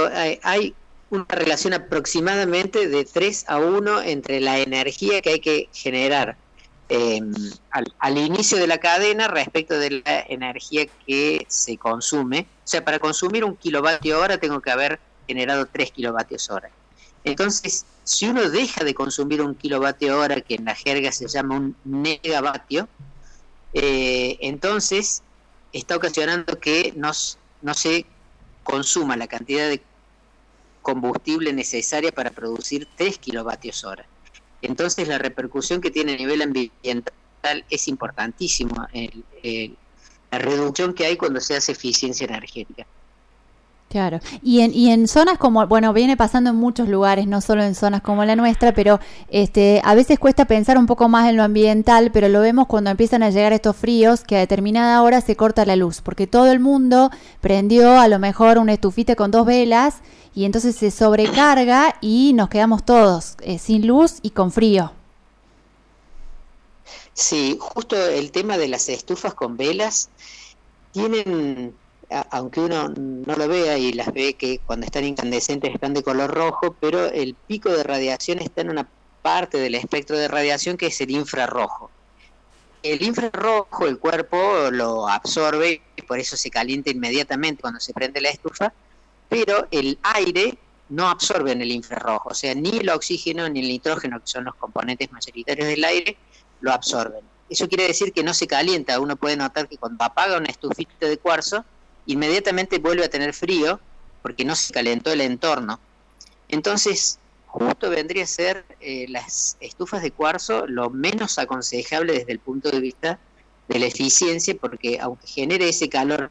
hay, 0.43 0.75
una 1.11 1.27
relación 1.29 1.73
aproximadamente 1.73 2.89
de 2.89 3.05
3 3.05 3.45
a 3.49 3.59
1 3.59 4.03
entre 4.03 4.41
la 4.41 4.59
energía 4.59 5.23
que 5.23 5.31
hay 5.31 5.41
que 5.41 5.69
generar 5.73 6.37
eh, 6.89 7.21
al, 7.71 8.19
inicio 8.19 8.59
de 8.59 8.67
la 8.67 8.79
cadena 8.79 9.29
respecto 9.29 9.79
de 9.79 10.03
la 10.05 10.25
energía 10.29 10.87
que 11.07 11.45
se 11.49 11.77
consume. 11.77 12.47
O 12.65 12.69
sea, 12.69 12.85
para 12.85 12.99
consumir 12.99 13.45
un 13.45 13.57
kilovatio 13.57 14.19
hora 14.21 14.39
tengo 14.39 14.61
que 14.61 14.71
haber 14.71 15.01
generado 15.27 15.67
3 15.67 15.91
kilovatios 15.93 16.51
hora. 16.51 16.71
Entonces, 17.25 17.85
si 18.05 18.29
uno 18.29 18.49
deja 18.49 18.85
de 18.85 18.95
consumir 18.95 19.43
un 19.43 19.55
kilovatio 19.55 20.19
hora, 20.19 20.41
que 20.41 20.55
en 20.55 20.65
la 20.65 20.75
jerga 20.75 21.11
se 21.11 21.27
llama 21.27 21.57
un 21.57 21.77
megavatio, 21.85 22.89
eh, 23.75 24.39
entonces 24.41 25.23
está 25.73 25.97
ocasionando 25.97 26.59
que 26.61 26.93
nos, 26.97 27.39
no 27.63 27.75
se 27.75 28.07
consuma 28.63 29.17
la 29.17 29.27
cantidad 29.27 29.69
de 29.69 29.83
combustible 30.83 31.53
necesaria 31.53 32.13
para 32.13 32.31
producir 32.31 32.87
3 32.97 33.19
kilovatios 33.19 33.83
hora. 33.85 34.07
Entonces 34.63 35.09
la 35.09 35.19
repercusión 35.19 35.81
que 35.81 35.91
tiene 35.91 36.15
a 36.15 36.17
nivel 36.17 36.43
ambiental 36.43 37.65
es 37.71 37.89
importantísima, 37.89 38.89
la 40.31 40.39
reducción 40.39 40.95
que 40.95 41.07
hay 41.07 41.17
cuando 41.17 41.41
se 41.41 41.57
hace 41.57 41.73
eficiencia 41.73 42.27
energética. 42.27 42.87
Claro, 43.89 44.19
y 44.43 44.61
en, 44.63 44.75
y 44.75 44.91
en 44.91 45.07
zonas 45.07 45.39
como, 45.39 45.65
bueno, 45.69 45.93
viene 45.93 46.17
pasando 46.17 46.51
en 46.51 46.57
muchos 46.57 46.89
lugares, 46.89 47.29
no 47.29 47.41
solo 47.41 47.63
en 47.63 47.77
zonas 47.77 48.03
como 48.03 48.25
la 48.25 48.35
nuestra, 48.35 48.75
pero 48.75 48.99
este, 49.29 49.81
a 49.85 49.95
veces 49.95 50.19
cuesta 50.19 50.45
pensar 50.45 50.77
un 50.77 50.87
poco 50.87 51.09
más 51.09 51.29
en 51.29 51.37
lo 51.37 51.45
ambiental, 51.45 52.11
pero 52.13 52.29
lo 52.29 52.41
vemos 52.41 52.67
cuando 52.67 52.91
empiezan 52.91 53.23
a 53.23 53.31
llegar 53.31 53.53
estos 53.53 53.77
fríos, 53.77 54.25
que 54.25 54.37
a 54.37 54.41
determinada 54.41 55.01
hora 55.03 55.21
se 55.21 55.37
corta 55.37 55.65
la 55.65 55.77
luz, 55.77 56.01
porque 56.01 56.27
todo 56.27 56.51
el 56.51 56.59
mundo 56.59 57.11
prendió 57.41 57.99
a 57.99 58.09
lo 58.09 58.19
mejor 58.19 58.59
una 58.59 58.73
estufita 58.73 59.15
con 59.15 59.31
dos 59.31 59.47
velas 59.47 59.97
y 60.35 60.45
entonces 60.45 60.75
se 60.75 60.91
sobrecarga 60.91 61.97
y 62.01 62.33
nos 62.35 62.49
quedamos 62.49 62.85
todos 62.85 63.37
eh, 63.41 63.59
sin 63.59 63.87
luz 63.87 64.19
y 64.23 64.31
con 64.31 64.51
frío. 64.51 64.93
Sí, 67.15 67.57
justo 67.59 67.97
el 67.97 68.31
tema 68.31 68.59
de 68.59 68.69
las 68.69 68.89
estufas 68.89 69.33
con 69.33 69.57
velas 69.57 70.11
tienen, 70.93 71.75
aunque 72.31 72.61
uno 72.61 72.89
no 72.89 73.35
lo 73.35 73.49
vea 73.49 73.79
y 73.79 73.93
las 73.93 74.13
ve 74.13 74.35
que 74.35 74.61
cuando 74.65 74.87
están 74.87 75.05
incandescentes 75.05 75.75
están 75.75 75.95
de 75.95 76.03
color 76.03 76.33
rojo, 76.33 76.77
pero 76.81 77.07
el 77.07 77.35
pico 77.35 77.71
de 77.71 77.83
radiación 77.83 78.39
está 78.39 78.61
en 78.61 78.71
una 78.71 78.89
parte 79.23 79.59
del 79.59 79.75
espectro 79.75 80.17
de 80.17 80.29
radiación 80.29 80.77
que 80.77 80.87
es 80.87 81.01
el 81.01 81.11
infrarrojo. 81.11 81.91
El 82.83 83.03
infrarrojo 83.03 83.87
el 83.87 83.99
cuerpo 83.99 84.71
lo 84.71 85.09
absorbe 85.09 85.83
y 85.97 86.03
por 86.03 86.19
eso 86.21 86.37
se 86.37 86.51
calienta 86.51 86.91
inmediatamente 86.91 87.61
cuando 87.61 87.81
se 87.81 87.93
prende 87.93 88.21
la 88.21 88.31
estufa 88.31 88.73
pero 89.29 89.67
el 89.71 89.99
aire 90.03 90.59
no 90.89 91.09
absorbe 91.09 91.53
en 91.53 91.63
el 91.63 91.73
infrarrojo, 91.73 92.31
o 92.31 92.35
sea, 92.35 92.55
ni 92.55 92.79
el 92.79 92.89
oxígeno 92.91 93.49
ni 93.49 93.61
el 93.61 93.69
nitrógeno, 93.69 94.21
que 94.21 94.27
son 94.27 94.45
los 94.45 94.55
componentes 94.55 95.11
mayoritarios 95.11 95.67
del 95.67 95.85
aire, 95.85 96.17
lo 96.61 96.73
absorben. 96.73 97.25
Eso 97.49 97.69
quiere 97.69 97.87
decir 97.89 98.13
que 98.13 98.23
no 98.23 98.35
se 98.35 98.47
calienta, 98.47 99.01
uno 99.01 99.17
puede 99.17 99.37
notar 99.37 99.69
que 99.69 99.79
cuando 99.79 100.05
apaga 100.05 100.39
una 100.39 100.49
estufita 100.49 101.07
de 101.07 101.19
cuarzo, 101.19 101.65
inmediatamente 102.07 102.79
vuelve 102.79 103.05
a 103.05 103.11
tener 103.11 103.35
frío 103.35 103.81
porque 104.23 104.45
no 104.45 104.55
se 104.55 104.73
calentó 104.73 105.13
el 105.13 105.21
entorno. 105.21 105.79
Entonces, 106.49 107.19
justo 107.47 107.91
vendría 107.91 108.25
a 108.25 108.27
ser 108.27 108.65
eh, 108.81 109.07
las 109.09 109.57
estufas 109.61 110.03
de 110.03 110.11
cuarzo 110.11 110.67
lo 110.67 110.91
menos 110.91 111.39
aconsejable 111.39 112.13
desde 112.13 112.33
el 112.33 112.39
punto 112.39 112.71
de 112.71 112.81
vista 112.81 113.19
de 113.69 113.79
la 113.79 113.87
eficiencia, 113.87 114.55
porque 114.61 114.99
aunque 115.01 115.27
genere 115.27 115.69
ese 115.69 115.89
calor 115.89 116.31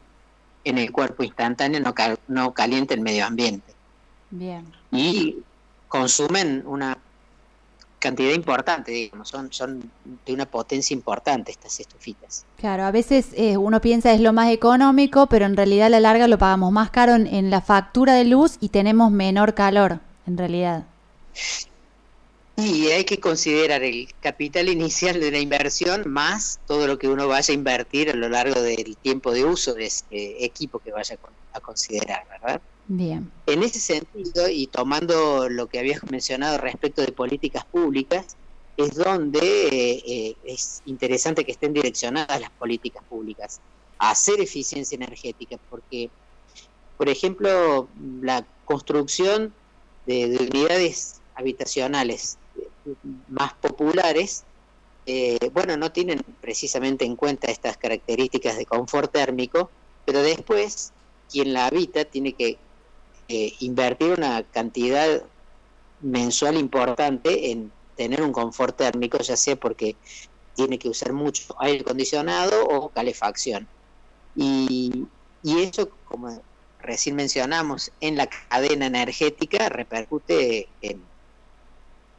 en 0.63 0.77
el 0.77 0.91
cuerpo 0.91 1.23
instantáneo 1.23 1.79
no, 1.79 1.93
no 2.27 2.53
calienta 2.53 2.93
el 2.93 3.01
medio 3.01 3.25
ambiente. 3.25 3.73
Bien. 4.31 4.65
Y 4.91 5.37
consumen 5.87 6.63
una 6.65 6.97
cantidad 8.05 8.33
importante, 8.33 8.91
digamos, 8.91 9.29
son, 9.29 9.51
son 9.51 9.91
de 10.27 10.33
una 10.33 10.45
potencia 10.45 10.93
importante 10.93 11.51
estas 11.51 11.79
estufitas. 11.79 12.45
Claro, 12.57 12.83
a 12.83 12.91
veces 12.91 13.29
eh, 13.33 13.57
uno 13.57 13.81
piensa 13.81 14.13
es 14.13 14.21
lo 14.21 14.31
más 14.31 14.51
económico, 14.51 15.25
pero 15.25 15.45
en 15.45 15.57
realidad 15.57 15.87
a 15.87 15.89
la 15.89 15.99
larga 15.99 16.27
lo 16.27 16.37
pagamos 16.37 16.71
más 16.71 16.91
caro 16.91 17.15
en 17.15 17.49
la 17.49 17.61
factura 17.61 18.13
de 18.13 18.25
luz 18.25 18.57
y 18.59 18.69
tenemos 18.69 19.11
menor 19.11 19.55
calor, 19.55 20.01
en 20.27 20.37
realidad. 20.37 20.83
Y 22.57 22.91
hay 22.91 23.05
que 23.05 23.19
considerar 23.19 23.81
el 23.81 24.07
capital 24.21 24.69
inicial 24.69 25.19
de 25.19 25.31
la 25.31 25.39
inversión 25.39 26.03
más 26.05 26.59
todo 26.67 26.85
lo 26.85 26.99
que 26.99 27.07
uno 27.07 27.27
vaya 27.27 27.51
a 27.51 27.55
invertir 27.55 28.11
a 28.11 28.13
lo 28.13 28.29
largo 28.29 28.61
del 28.61 28.95
tiempo 28.97 29.31
de 29.31 29.45
uso 29.45 29.73
de 29.73 29.87
ese 29.87 30.05
equipo 30.45 30.77
que 30.77 30.91
vaya 30.91 31.17
a 31.53 31.59
considerar, 31.59 32.23
¿verdad? 32.29 32.61
Bien. 32.87 33.31
En 33.47 33.63
ese 33.63 33.79
sentido, 33.79 34.47
y 34.49 34.67
tomando 34.67 35.49
lo 35.49 35.67
que 35.67 35.79
habías 35.79 36.03
mencionado 36.11 36.57
respecto 36.57 37.01
de 37.01 37.11
políticas 37.11 37.65
públicas, 37.65 38.37
es 38.77 38.95
donde 38.95 39.39
eh, 39.39 40.03
eh, 40.05 40.35
es 40.43 40.81
interesante 40.85 41.45
que 41.45 41.53
estén 41.53 41.73
direccionadas 41.73 42.39
las 42.39 42.51
políticas 42.51 43.03
públicas 43.07 43.61
a 43.97 44.11
hacer 44.11 44.41
eficiencia 44.41 44.95
energética, 44.95 45.57
porque, 45.69 46.11
por 46.97 47.09
ejemplo, 47.09 47.89
la 48.21 48.47
construcción 48.65 49.55
de 50.05 50.37
unidades 50.51 51.21
habitacionales 51.33 52.37
más 53.27 53.53
populares, 53.55 54.43
eh, 55.05 55.37
bueno, 55.53 55.77
no 55.77 55.91
tienen 55.91 56.21
precisamente 56.39 57.05
en 57.05 57.15
cuenta 57.15 57.51
estas 57.51 57.77
características 57.77 58.57
de 58.57 58.65
confort 58.65 59.11
térmico, 59.11 59.71
pero 60.03 60.21
después 60.21 60.93
quien 61.29 61.53
la 61.53 61.67
habita 61.67 62.05
tiene 62.05 62.33
que 62.33 62.59
eh, 63.27 63.53
invertir 63.59 64.13
una 64.13 64.43
cantidad 64.43 65.23
mensual 66.01 66.57
importante 66.57 67.51
en 67.51 67.71
tener 67.95 68.21
un 68.21 68.31
confort 68.31 68.75
térmico, 68.75 69.17
ya 69.19 69.37
sea 69.37 69.55
porque 69.55 69.95
tiene 70.55 70.77
que 70.77 70.89
usar 70.89 71.13
mucho 71.13 71.55
aire 71.59 71.81
acondicionado 71.81 72.65
o 72.67 72.89
calefacción. 72.89 73.67
Y, 74.35 75.05
y 75.43 75.61
eso, 75.61 75.89
como 76.05 76.41
recién 76.79 77.15
mencionamos, 77.15 77.91
en 78.01 78.17
la 78.17 78.27
cadena 78.27 78.85
energética 78.85 79.69
repercute 79.69 80.67
en 80.81 81.01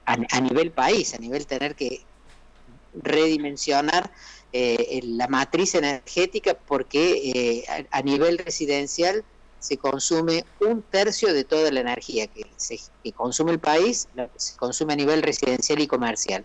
a, 0.07 0.41
nivel 0.41 0.71
país, 0.71 1.15
a 1.15 1.19
nivel 1.19 1.47
tener 1.47 1.75
que 1.75 2.03
redimensionar 2.95 4.11
eh, 4.53 5.01
la 5.03 5.27
matriz 5.29 5.75
energética 5.75 6.55
porque 6.55 7.65
a, 7.91 8.03
nivel 8.03 8.39
residencial 8.39 9.25
se 9.59 9.77
consume 9.79 10.45
un 10.61 10.83
tercio 10.83 11.33
de 11.33 11.45
toda 11.45 11.71
la 11.71 11.81
energía 11.81 12.27
que, 12.27 12.45
se, 12.57 12.79
que 13.03 13.13
consume 13.13 13.53
el 13.53 13.59
país, 13.59 14.09
se 14.37 14.57
consume 14.57 14.93
a 14.93 14.97
nivel 14.97 15.23
residencial 15.23 15.81
y 15.81 15.87
comercial. 15.87 16.45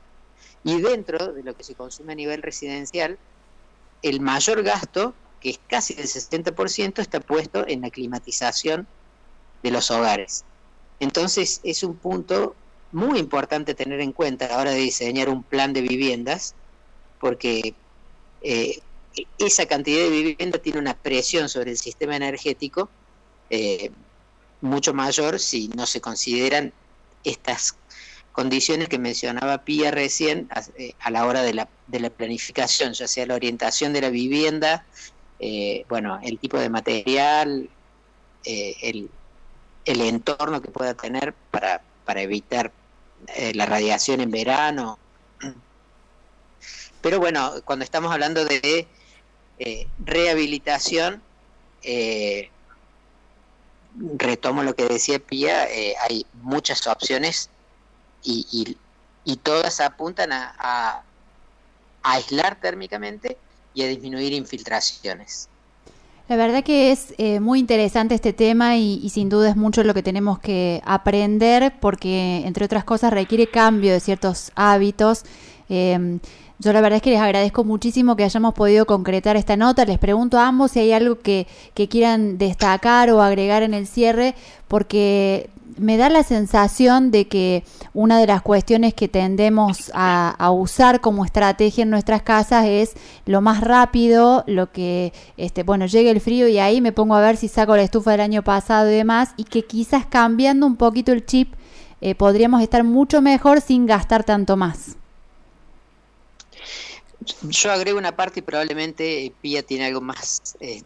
Y 0.64 0.82
dentro 0.82 1.34
de 1.34 1.44
lo 1.44 1.56
que 1.56 1.64
se 1.64 1.76
consume 1.76 2.14
a 2.14 2.16
nivel 2.16 2.42
residencial, 2.42 3.18
el 4.02 4.22
mayor 4.22 4.64
gasto, 4.64 5.14
que 5.40 5.52
es 5.52 5.60
casi 5.68 5.94
del 5.94 6.08
60%, 6.08 7.00
está 7.00 7.20
puesto 7.20 7.68
en 7.68 7.82
la 7.82 7.90
climatización 7.90 8.88
de 9.64 9.72
los 9.72 9.92
hogares. 9.92 10.44
Entonces 11.00 11.62
es 11.64 11.84
un 11.84 11.98
punto 11.98 12.56
muy 12.92 13.20
importante 13.20 13.74
tener 13.74 14.02
en 14.02 14.12
cuenta 14.12 14.46
a 14.46 14.50
la 14.50 14.60
hora 14.60 14.72
de 14.72 14.80
diseñar 14.80 15.30
un 15.30 15.44
plan 15.44 15.74
de 15.74 15.82
viviendas, 15.82 16.56
porque 17.20 17.76
eh, 18.42 18.80
esa 19.38 19.66
cantidad 19.66 20.04
de 20.04 20.10
vivienda 20.10 20.60
tiene 20.60 20.80
una 20.80 20.94
presión 20.94 21.50
sobre 21.50 21.72
el 21.72 21.78
sistema 21.78 22.16
energético 22.16 22.90
eh, 23.54 23.92
mucho 24.62 24.94
mayor 24.94 25.38
si 25.38 25.68
no 25.76 25.86
se 25.86 26.00
consideran 26.00 26.72
estas 27.26 27.76
condiciones 28.32 28.88
que 28.88 28.98
mencionaba 28.98 29.66
Pía 29.66 29.92
recién 29.92 30.48
a, 30.52 30.62
eh, 30.78 30.94
la 31.10 31.26
hora 31.26 31.42
de 31.44 31.54
la, 31.54 31.68
de 31.88 32.00
la, 32.00 32.10
planificación, 32.10 32.94
ya 32.94 33.10
sea 33.10 33.26
la 33.26 33.36
orientación 33.36 33.92
de 33.92 34.00
la 34.00 34.10
vivienda, 34.10 34.86
eh, 35.40 35.86
bueno, 35.90 36.18
el 36.24 36.40
tipo 36.40 36.58
de 36.58 36.70
material, 36.70 37.70
el, 38.46 39.10
entorno 39.86 40.62
que 40.62 40.72
pueda 40.72 40.94
tener 40.94 41.34
para 41.52 42.22
evitar 42.22 42.72
la 43.54 43.66
radiación 43.66 44.22
en 44.22 44.32
verano. 44.32 44.98
Pero 47.02 47.20
bueno, 47.20 47.56
cuando 47.66 47.84
estamos 47.84 48.14
hablando 48.14 48.46
de 48.46 48.88
rehabilitación, 50.06 51.22
retomo 54.18 54.64
lo 54.64 54.76
que 54.76 54.86
decía 54.86 55.20
Pía, 55.20 55.68
hay 56.08 56.26
muchas 56.42 56.88
opciones 56.88 57.50
y, 58.24 58.78
y, 59.26 59.36
todas 59.38 59.80
apuntan 59.80 60.32
a, 60.32 61.04
aislar 62.04 62.60
térmicamente 62.60 63.38
y 63.74 63.84
a 63.84 63.88
disminuir 63.88 64.34
infiltraciones. 64.34 65.48
La 66.28 66.36
verdad 66.36 66.64
que 66.64 66.92
es 66.92 67.14
eh, 67.18 67.40
muy 67.40 67.60
interesante 67.60 68.16
este 68.16 68.34
tema 68.34 68.78
y, 68.78 69.08
sin 69.10 69.30
duda 69.30 69.50
es 69.50 69.56
mucho 69.56 69.84
lo 69.84 69.94
que 69.94 70.02
tenemos 70.02 70.40
que 70.40 70.82
aprender 70.86 71.74
porque, 71.80 72.44
entre 72.46 72.66
otras 72.66 72.84
cosas, 72.84 73.12
requiere 73.12 73.48
cambio 73.48 73.92
de 73.92 74.00
ciertos 74.00 74.52
hábitos. 74.56 75.24
Eh, 75.72 76.20
yo 76.60 76.74
la 76.74 76.82
verdad 76.82 76.98
es 76.98 77.02
que 77.02 77.10
les 77.10 77.20
agradezco 77.20 77.64
muchísimo 77.64 78.16
que 78.16 78.24
hayamos 78.24 78.54
podido 78.54 78.86
concretar 78.86 79.36
esta 79.36 79.56
nota. 79.56 79.84
Les 79.86 79.98
pregunto 79.98 80.38
a 80.38 80.48
ambos 80.48 80.72
si 80.72 80.80
hay 80.80 80.92
algo 80.92 81.20
que, 81.20 81.48
que 81.74 81.88
quieran 81.88 82.38
destacar 82.38 83.10
o 83.10 83.22
agregar 83.24 83.64
en 83.64 83.74
el 83.74 83.88
cierre, 83.88 84.36
porque 84.68 85.50
me 85.78 85.98
da 85.98 86.10
la 86.10 86.22
sensación 86.22 87.10
de 87.10 87.28
que 87.28 87.64
una 87.94 88.20
de 88.20 88.28
las 88.28 88.44
cuestiones 88.44 88.94
que 88.94 89.08
tendemos 89.08 89.92
a, 89.96 90.52
usar 90.52 91.02
como 91.02 91.26
estrategia 91.26 91.82
en 91.84 91.90
nuestras 91.90 92.22
casas 92.22 92.66
es 92.68 92.94
lo 93.26 93.42
más 93.42 93.62
rápido, 93.62 94.44
lo 94.46 94.72
que, 94.72 95.14
este, 95.38 95.64
bueno, 95.64 95.88
llegue 95.88 96.12
el 96.12 96.22
frío 96.22 96.48
y 96.48 96.60
ahí 96.60 96.82
me 96.82 96.92
pongo 96.92 97.16
a 97.16 97.22
ver 97.22 97.38
si 97.38 97.48
saco 97.48 97.76
la 97.76 97.82
estufa 97.82 98.12
del 98.12 98.22
año 98.22 98.44
pasado 98.44 98.92
y 98.92 98.96
demás, 98.96 99.34
y 99.38 99.46
que 99.46 99.64
quizás 99.64 100.06
cambiando 100.06 100.68
un 100.68 100.76
poquito 100.76 101.12
el 101.12 101.26
chip 101.26 101.54
eh, 102.02 102.14
podríamos 102.14 102.62
estar 102.62 102.84
mucho 102.84 103.22
mejor 103.22 103.62
sin 103.62 103.88
gastar 103.88 104.24
tanto 104.24 104.58
más. 104.58 104.98
Yo 107.44 107.72
agrego 107.72 107.98
una 107.98 108.16
parte 108.16 108.40
y 108.40 108.44
probablemente 108.44 109.34
Pía 109.42 109.64
tiene 109.64 109.86
algo 109.86 110.02
más 110.02 110.56
eh, 110.60 110.84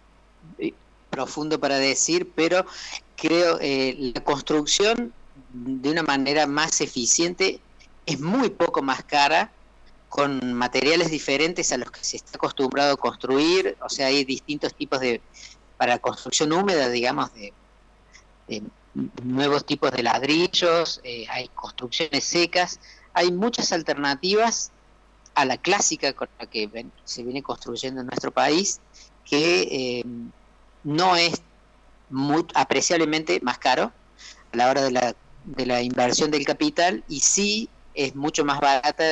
profundo 1.10 1.60
para 1.60 1.78
decir, 1.78 2.32
pero 2.36 2.66
creo 3.16 3.58
eh, 3.62 4.12
la 4.14 4.24
construcción 4.24 5.14
de 5.54 5.90
una 5.90 6.04
manera 6.04 6.48
más 6.48 6.82
eficiente 6.82 7.60
es 8.06 8.20
muy 8.20 8.50
poco 8.50 8.82
más 8.82 9.04
cara 9.04 9.52
con 10.10 10.54
materiales 10.54 11.12
diferentes 11.12 11.72
a 11.72 11.78
los 11.78 11.92
que 11.92 12.04
se 12.04 12.18
está 12.18 12.32
acostumbrado 12.36 12.94
a 12.94 12.98
construir, 12.98 13.78
o 13.82 13.90
sea, 13.90 14.08
hay 14.08 14.24
distintos 14.24 14.74
tipos 14.74 15.00
de, 15.00 15.22
para 15.78 16.00
construcción 16.00 16.54
húmeda, 16.54 16.90
digamos, 16.90 17.32
de, 17.34 17.54
nuevos 19.24 19.66
tipos 19.66 19.92
de 19.92 20.04
ladrillos, 20.04 21.02
eh, 21.04 21.26
hay 21.30 21.50
construcciones 21.50 22.24
secas, 22.24 22.80
hay 23.14 23.32
muchas 23.32 23.74
alternativas 23.74 24.72
a 25.36 25.46
la 25.46 25.58
clásica 25.58 26.14
con 26.14 26.30
la 26.40 26.48
que 26.48 26.88
se 27.04 27.24
viene 27.24 27.44
construyendo 27.44 28.02
en 28.02 28.08
nuestro 28.08 28.32
país, 28.32 28.80
que 29.26 29.62
eh, 30.00 30.04
no 30.84 31.16
es 31.16 31.42
muy 32.10 32.46
apreciablemente 32.54 33.40
más 33.42 33.58
caro 33.58 33.92
a 34.54 34.58
la 34.58 34.70
hora 34.70 34.82
de 34.82 34.92
la, 34.92 35.16
de 35.44 35.66
la 35.66 35.82
inversión 35.82 36.32
del 36.32 36.46
capital 36.46 37.04
y 37.10 37.20
sí 37.20 37.70
es 37.94 38.16
mucho 38.16 38.46
más 38.46 38.60
barata 38.60 39.04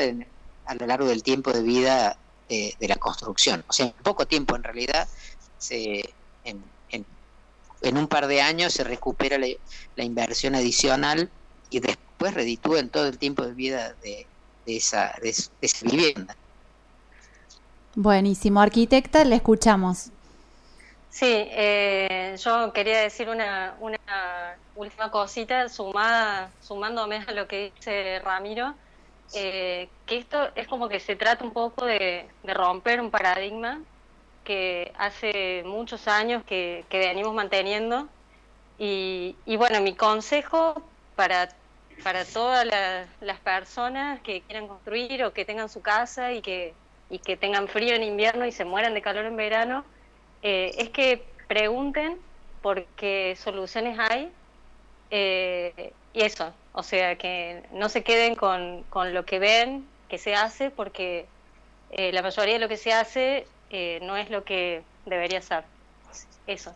a 0.66 0.76
lo 0.76 0.88
largo 0.88 1.08
del 1.08 1.24
tiempo 1.24 1.52
de 1.52 1.62
vida 1.62 2.18
de, 2.50 2.88
la 2.88 2.96
construcción. 2.96 3.64
O 3.68 3.74
sea, 3.74 3.88
en 3.88 3.94
poco 4.04 4.28
tiempo 4.28 4.56
en 4.56 4.64
realidad, 4.64 5.08
se, 5.58 6.14
en, 6.44 6.64
en, 6.90 7.98
un 7.98 8.08
par 8.08 8.28
de 8.28 8.42
años 8.42 8.74
se 8.74 8.84
recupera 8.84 9.38
la, 9.38 9.48
la 9.96 10.04
inversión 10.04 10.56
adicional 10.56 11.30
y 11.70 11.80
después 11.80 12.34
reditúa 12.34 12.80
en 12.80 12.90
todo 12.90 13.08
el 13.08 13.18
tiempo 13.18 13.44
de 13.46 13.54
vida 13.54 13.94
de, 14.04 14.26
de 14.66 14.78
esa, 14.78 15.16
de, 15.22 15.30
esa 15.30 15.86
vivienda. 15.90 16.36
Buenísimo, 17.96 18.60
arquitecta, 18.60 19.24
le 19.24 19.36
escuchamos. 19.36 20.10
Sí, 21.10 21.28
eh, 21.30 22.36
yo 22.40 22.74
quería 22.74 23.00
decir 23.02 23.30
una, 23.30 23.76
una 23.80 24.58
última 24.76 25.12
cosita 25.12 25.70
sumada, 25.70 26.50
sumándome 26.62 27.24
a 27.28 27.32
lo 27.34 27.48
que 27.48 27.72
dice 27.76 28.20
Ramiro, 28.20 28.74
eh, 29.36 29.90
que 30.08 30.18
esto 30.18 30.50
es 30.56 30.68
como 30.68 30.90
que 30.90 31.00
se 31.00 31.16
trata 31.16 31.44
un 31.44 31.54
poco 31.54 31.86
de, 31.86 32.28
romper 32.44 33.00
un 33.00 33.12
paradigma 33.12 33.82
que 34.44 34.92
hace 34.98 35.64
muchos 35.66 36.08
años 36.08 36.44
que, 36.46 36.84
venimos 36.90 37.34
manteniendo 37.36 38.08
y, 38.80 39.36
y 39.46 39.56
bueno, 39.56 39.82
mi 39.82 39.96
consejo 39.96 40.82
para 41.16 41.50
para 42.04 42.26
todas 42.26 42.66
las 43.22 43.40
personas 43.40 44.22
que 44.22 44.42
quieran 44.42 44.68
construir 44.68 45.24
o 45.24 45.34
que 45.34 45.46
tengan 45.46 45.70
su 45.70 45.82
casa 45.82 46.34
y 46.34 46.42
que, 46.42 46.74
y 47.10 47.20
que 47.20 47.38
tengan 47.38 47.68
frío 47.68 47.96
en 47.96 48.04
invierno 48.04 48.46
y 48.46 48.52
se 48.52 48.66
mueran 48.66 48.94
de 48.94 49.02
calor 49.02 49.26
en 49.26 49.38
verano, 49.38 49.86
eh, 50.42 50.72
es 50.78 50.90
que 50.90 51.26
pregunten 51.48 52.20
porque 52.62 53.38
soluciones 53.38 53.98
hay 54.00 54.32
eh, 55.10 55.94
y 56.14 56.22
eso, 56.22 56.54
o 56.74 56.84
sea, 56.84 57.16
que 57.18 57.64
no 57.72 57.90
se 57.90 58.04
queden 58.04 58.36
con, 58.36 58.84
con 58.90 59.14
lo 59.14 59.26
que 59.26 59.40
ven 59.40 59.88
que 60.10 60.18
se 60.18 60.36
hace 60.36 60.70
porque 60.70 61.26
eh, 61.92 62.12
la 62.12 62.22
mayoría 62.22 62.56
de 62.56 62.60
lo 62.60 62.68
que 62.68 62.78
se 62.78 62.94
hace 62.94 63.48
no 64.02 64.18
es 64.18 64.30
lo 64.30 64.44
que 64.44 64.84
debería 65.06 65.42
ser. 65.42 65.64
Eso. 66.46 66.76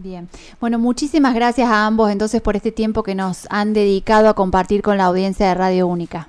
Bien, 0.00 0.28
bueno, 0.60 0.78
muchísimas 0.78 1.34
gracias 1.34 1.68
a 1.68 1.84
ambos 1.84 2.12
entonces 2.12 2.40
por 2.40 2.54
este 2.54 2.70
tiempo 2.70 3.02
que 3.02 3.16
nos 3.16 3.48
han 3.50 3.72
dedicado 3.72 4.28
a 4.28 4.34
compartir 4.34 4.80
con 4.80 4.96
la 4.96 5.06
audiencia 5.06 5.48
de 5.48 5.54
Radio 5.54 5.88
Única. 5.88 6.28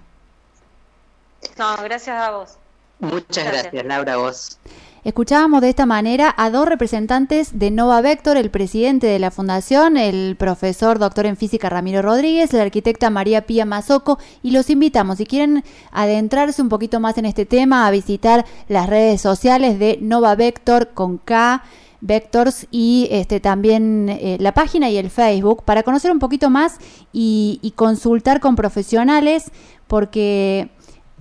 No, 1.55 1.77
gracias 1.83 2.19
a 2.19 2.31
vos. 2.31 2.57
Muchas 2.99 3.45
gracias, 3.45 3.85
Laura, 3.85 4.13
a 4.13 4.17
vos. 4.17 4.57
Escuchábamos 5.03 5.61
de 5.61 5.69
esta 5.69 5.85
manera 5.85 6.33
a 6.35 6.49
dos 6.49 6.67
representantes 6.67 7.59
de 7.59 7.69
Nova 7.69 8.01
Vector, 8.01 8.37
el 8.37 8.49
presidente 8.49 9.05
de 9.05 9.19
la 9.19 9.29
fundación, 9.29 9.97
el 9.97 10.35
profesor 10.35 10.97
doctor 10.97 11.27
en 11.27 11.37
física 11.37 11.69
Ramiro 11.69 12.01
Rodríguez, 12.01 12.51
la 12.53 12.63
arquitecta 12.63 13.11
María 13.11 13.45
Pía 13.45 13.65
Mazoco, 13.65 14.17
y 14.41 14.49
los 14.49 14.71
invitamos, 14.71 15.19
si 15.19 15.27
quieren 15.27 15.63
adentrarse 15.91 16.61
un 16.61 16.69
poquito 16.69 16.99
más 16.99 17.19
en 17.19 17.27
este 17.27 17.45
tema, 17.45 17.85
a 17.85 17.91
visitar 17.91 18.45
las 18.67 18.89
redes 18.89 19.21
sociales 19.21 19.77
de 19.77 19.99
Nova 20.01 20.33
Vector 20.35 20.89
con 20.95 21.19
K 21.19 21.63
Vectors 22.01 22.67
y 22.71 23.07
este, 23.11 23.39
también 23.39 24.09
eh, 24.09 24.37
la 24.39 24.53
página 24.53 24.89
y 24.89 24.97
el 24.97 25.09
Facebook 25.09 25.63
para 25.63 25.83
conocer 25.83 26.11
un 26.11 26.19
poquito 26.19 26.49
más 26.49 26.77
y, 27.11 27.73
consultar 27.75 28.39
con 28.39 28.55
profesionales 28.55 29.51
porque 29.87 30.69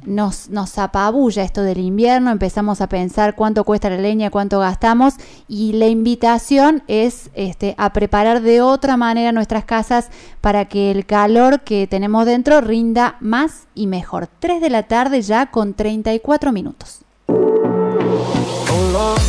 nos, 0.04 0.48
nos 0.48 0.78
apabulla 0.78 1.42
esto 1.42 1.62
del 1.62 1.78
invierno, 1.78 2.30
empezamos 2.30 2.80
a 2.80 2.88
pensar 2.88 3.34
cuánto 3.34 3.64
cuesta 3.64 3.90
la 3.90 3.98
leña, 3.98 4.30
cuánto 4.30 4.60
gastamos 4.60 5.14
y 5.46 5.72
la 5.74 5.86
invitación 5.86 6.82
es 6.88 7.30
este, 7.34 7.74
a 7.78 7.92
preparar 7.92 8.40
de 8.40 8.60
otra 8.60 8.96
manera 8.96 9.32
nuestras 9.32 9.64
casas 9.64 10.10
para 10.40 10.64
que 10.64 10.90
el 10.90 11.06
calor 11.06 11.60
que 11.60 11.86
tenemos 11.86 12.26
dentro 12.26 12.60
rinda 12.60 13.16
más 13.20 13.66
y 13.74 13.86
mejor. 13.86 14.28
3 14.38 14.60
de 14.60 14.70
la 14.70 14.84
tarde 14.84 15.22
ya 15.22 15.50
con 15.50 15.74
34 15.74 16.52
minutos. 16.52 17.04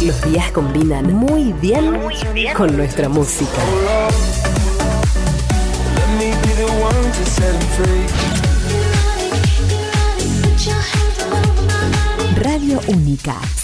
Los 0.01 0.21
días 0.31 0.51
combinan 0.51 1.13
muy 1.13 1.53
bien, 1.53 1.99
con 2.55 2.75
nuestra 2.77 3.09
música. 3.09 3.61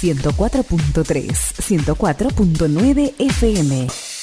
104.3, 0.06 1.34
104.9 1.58 3.13
FM. 3.17 4.14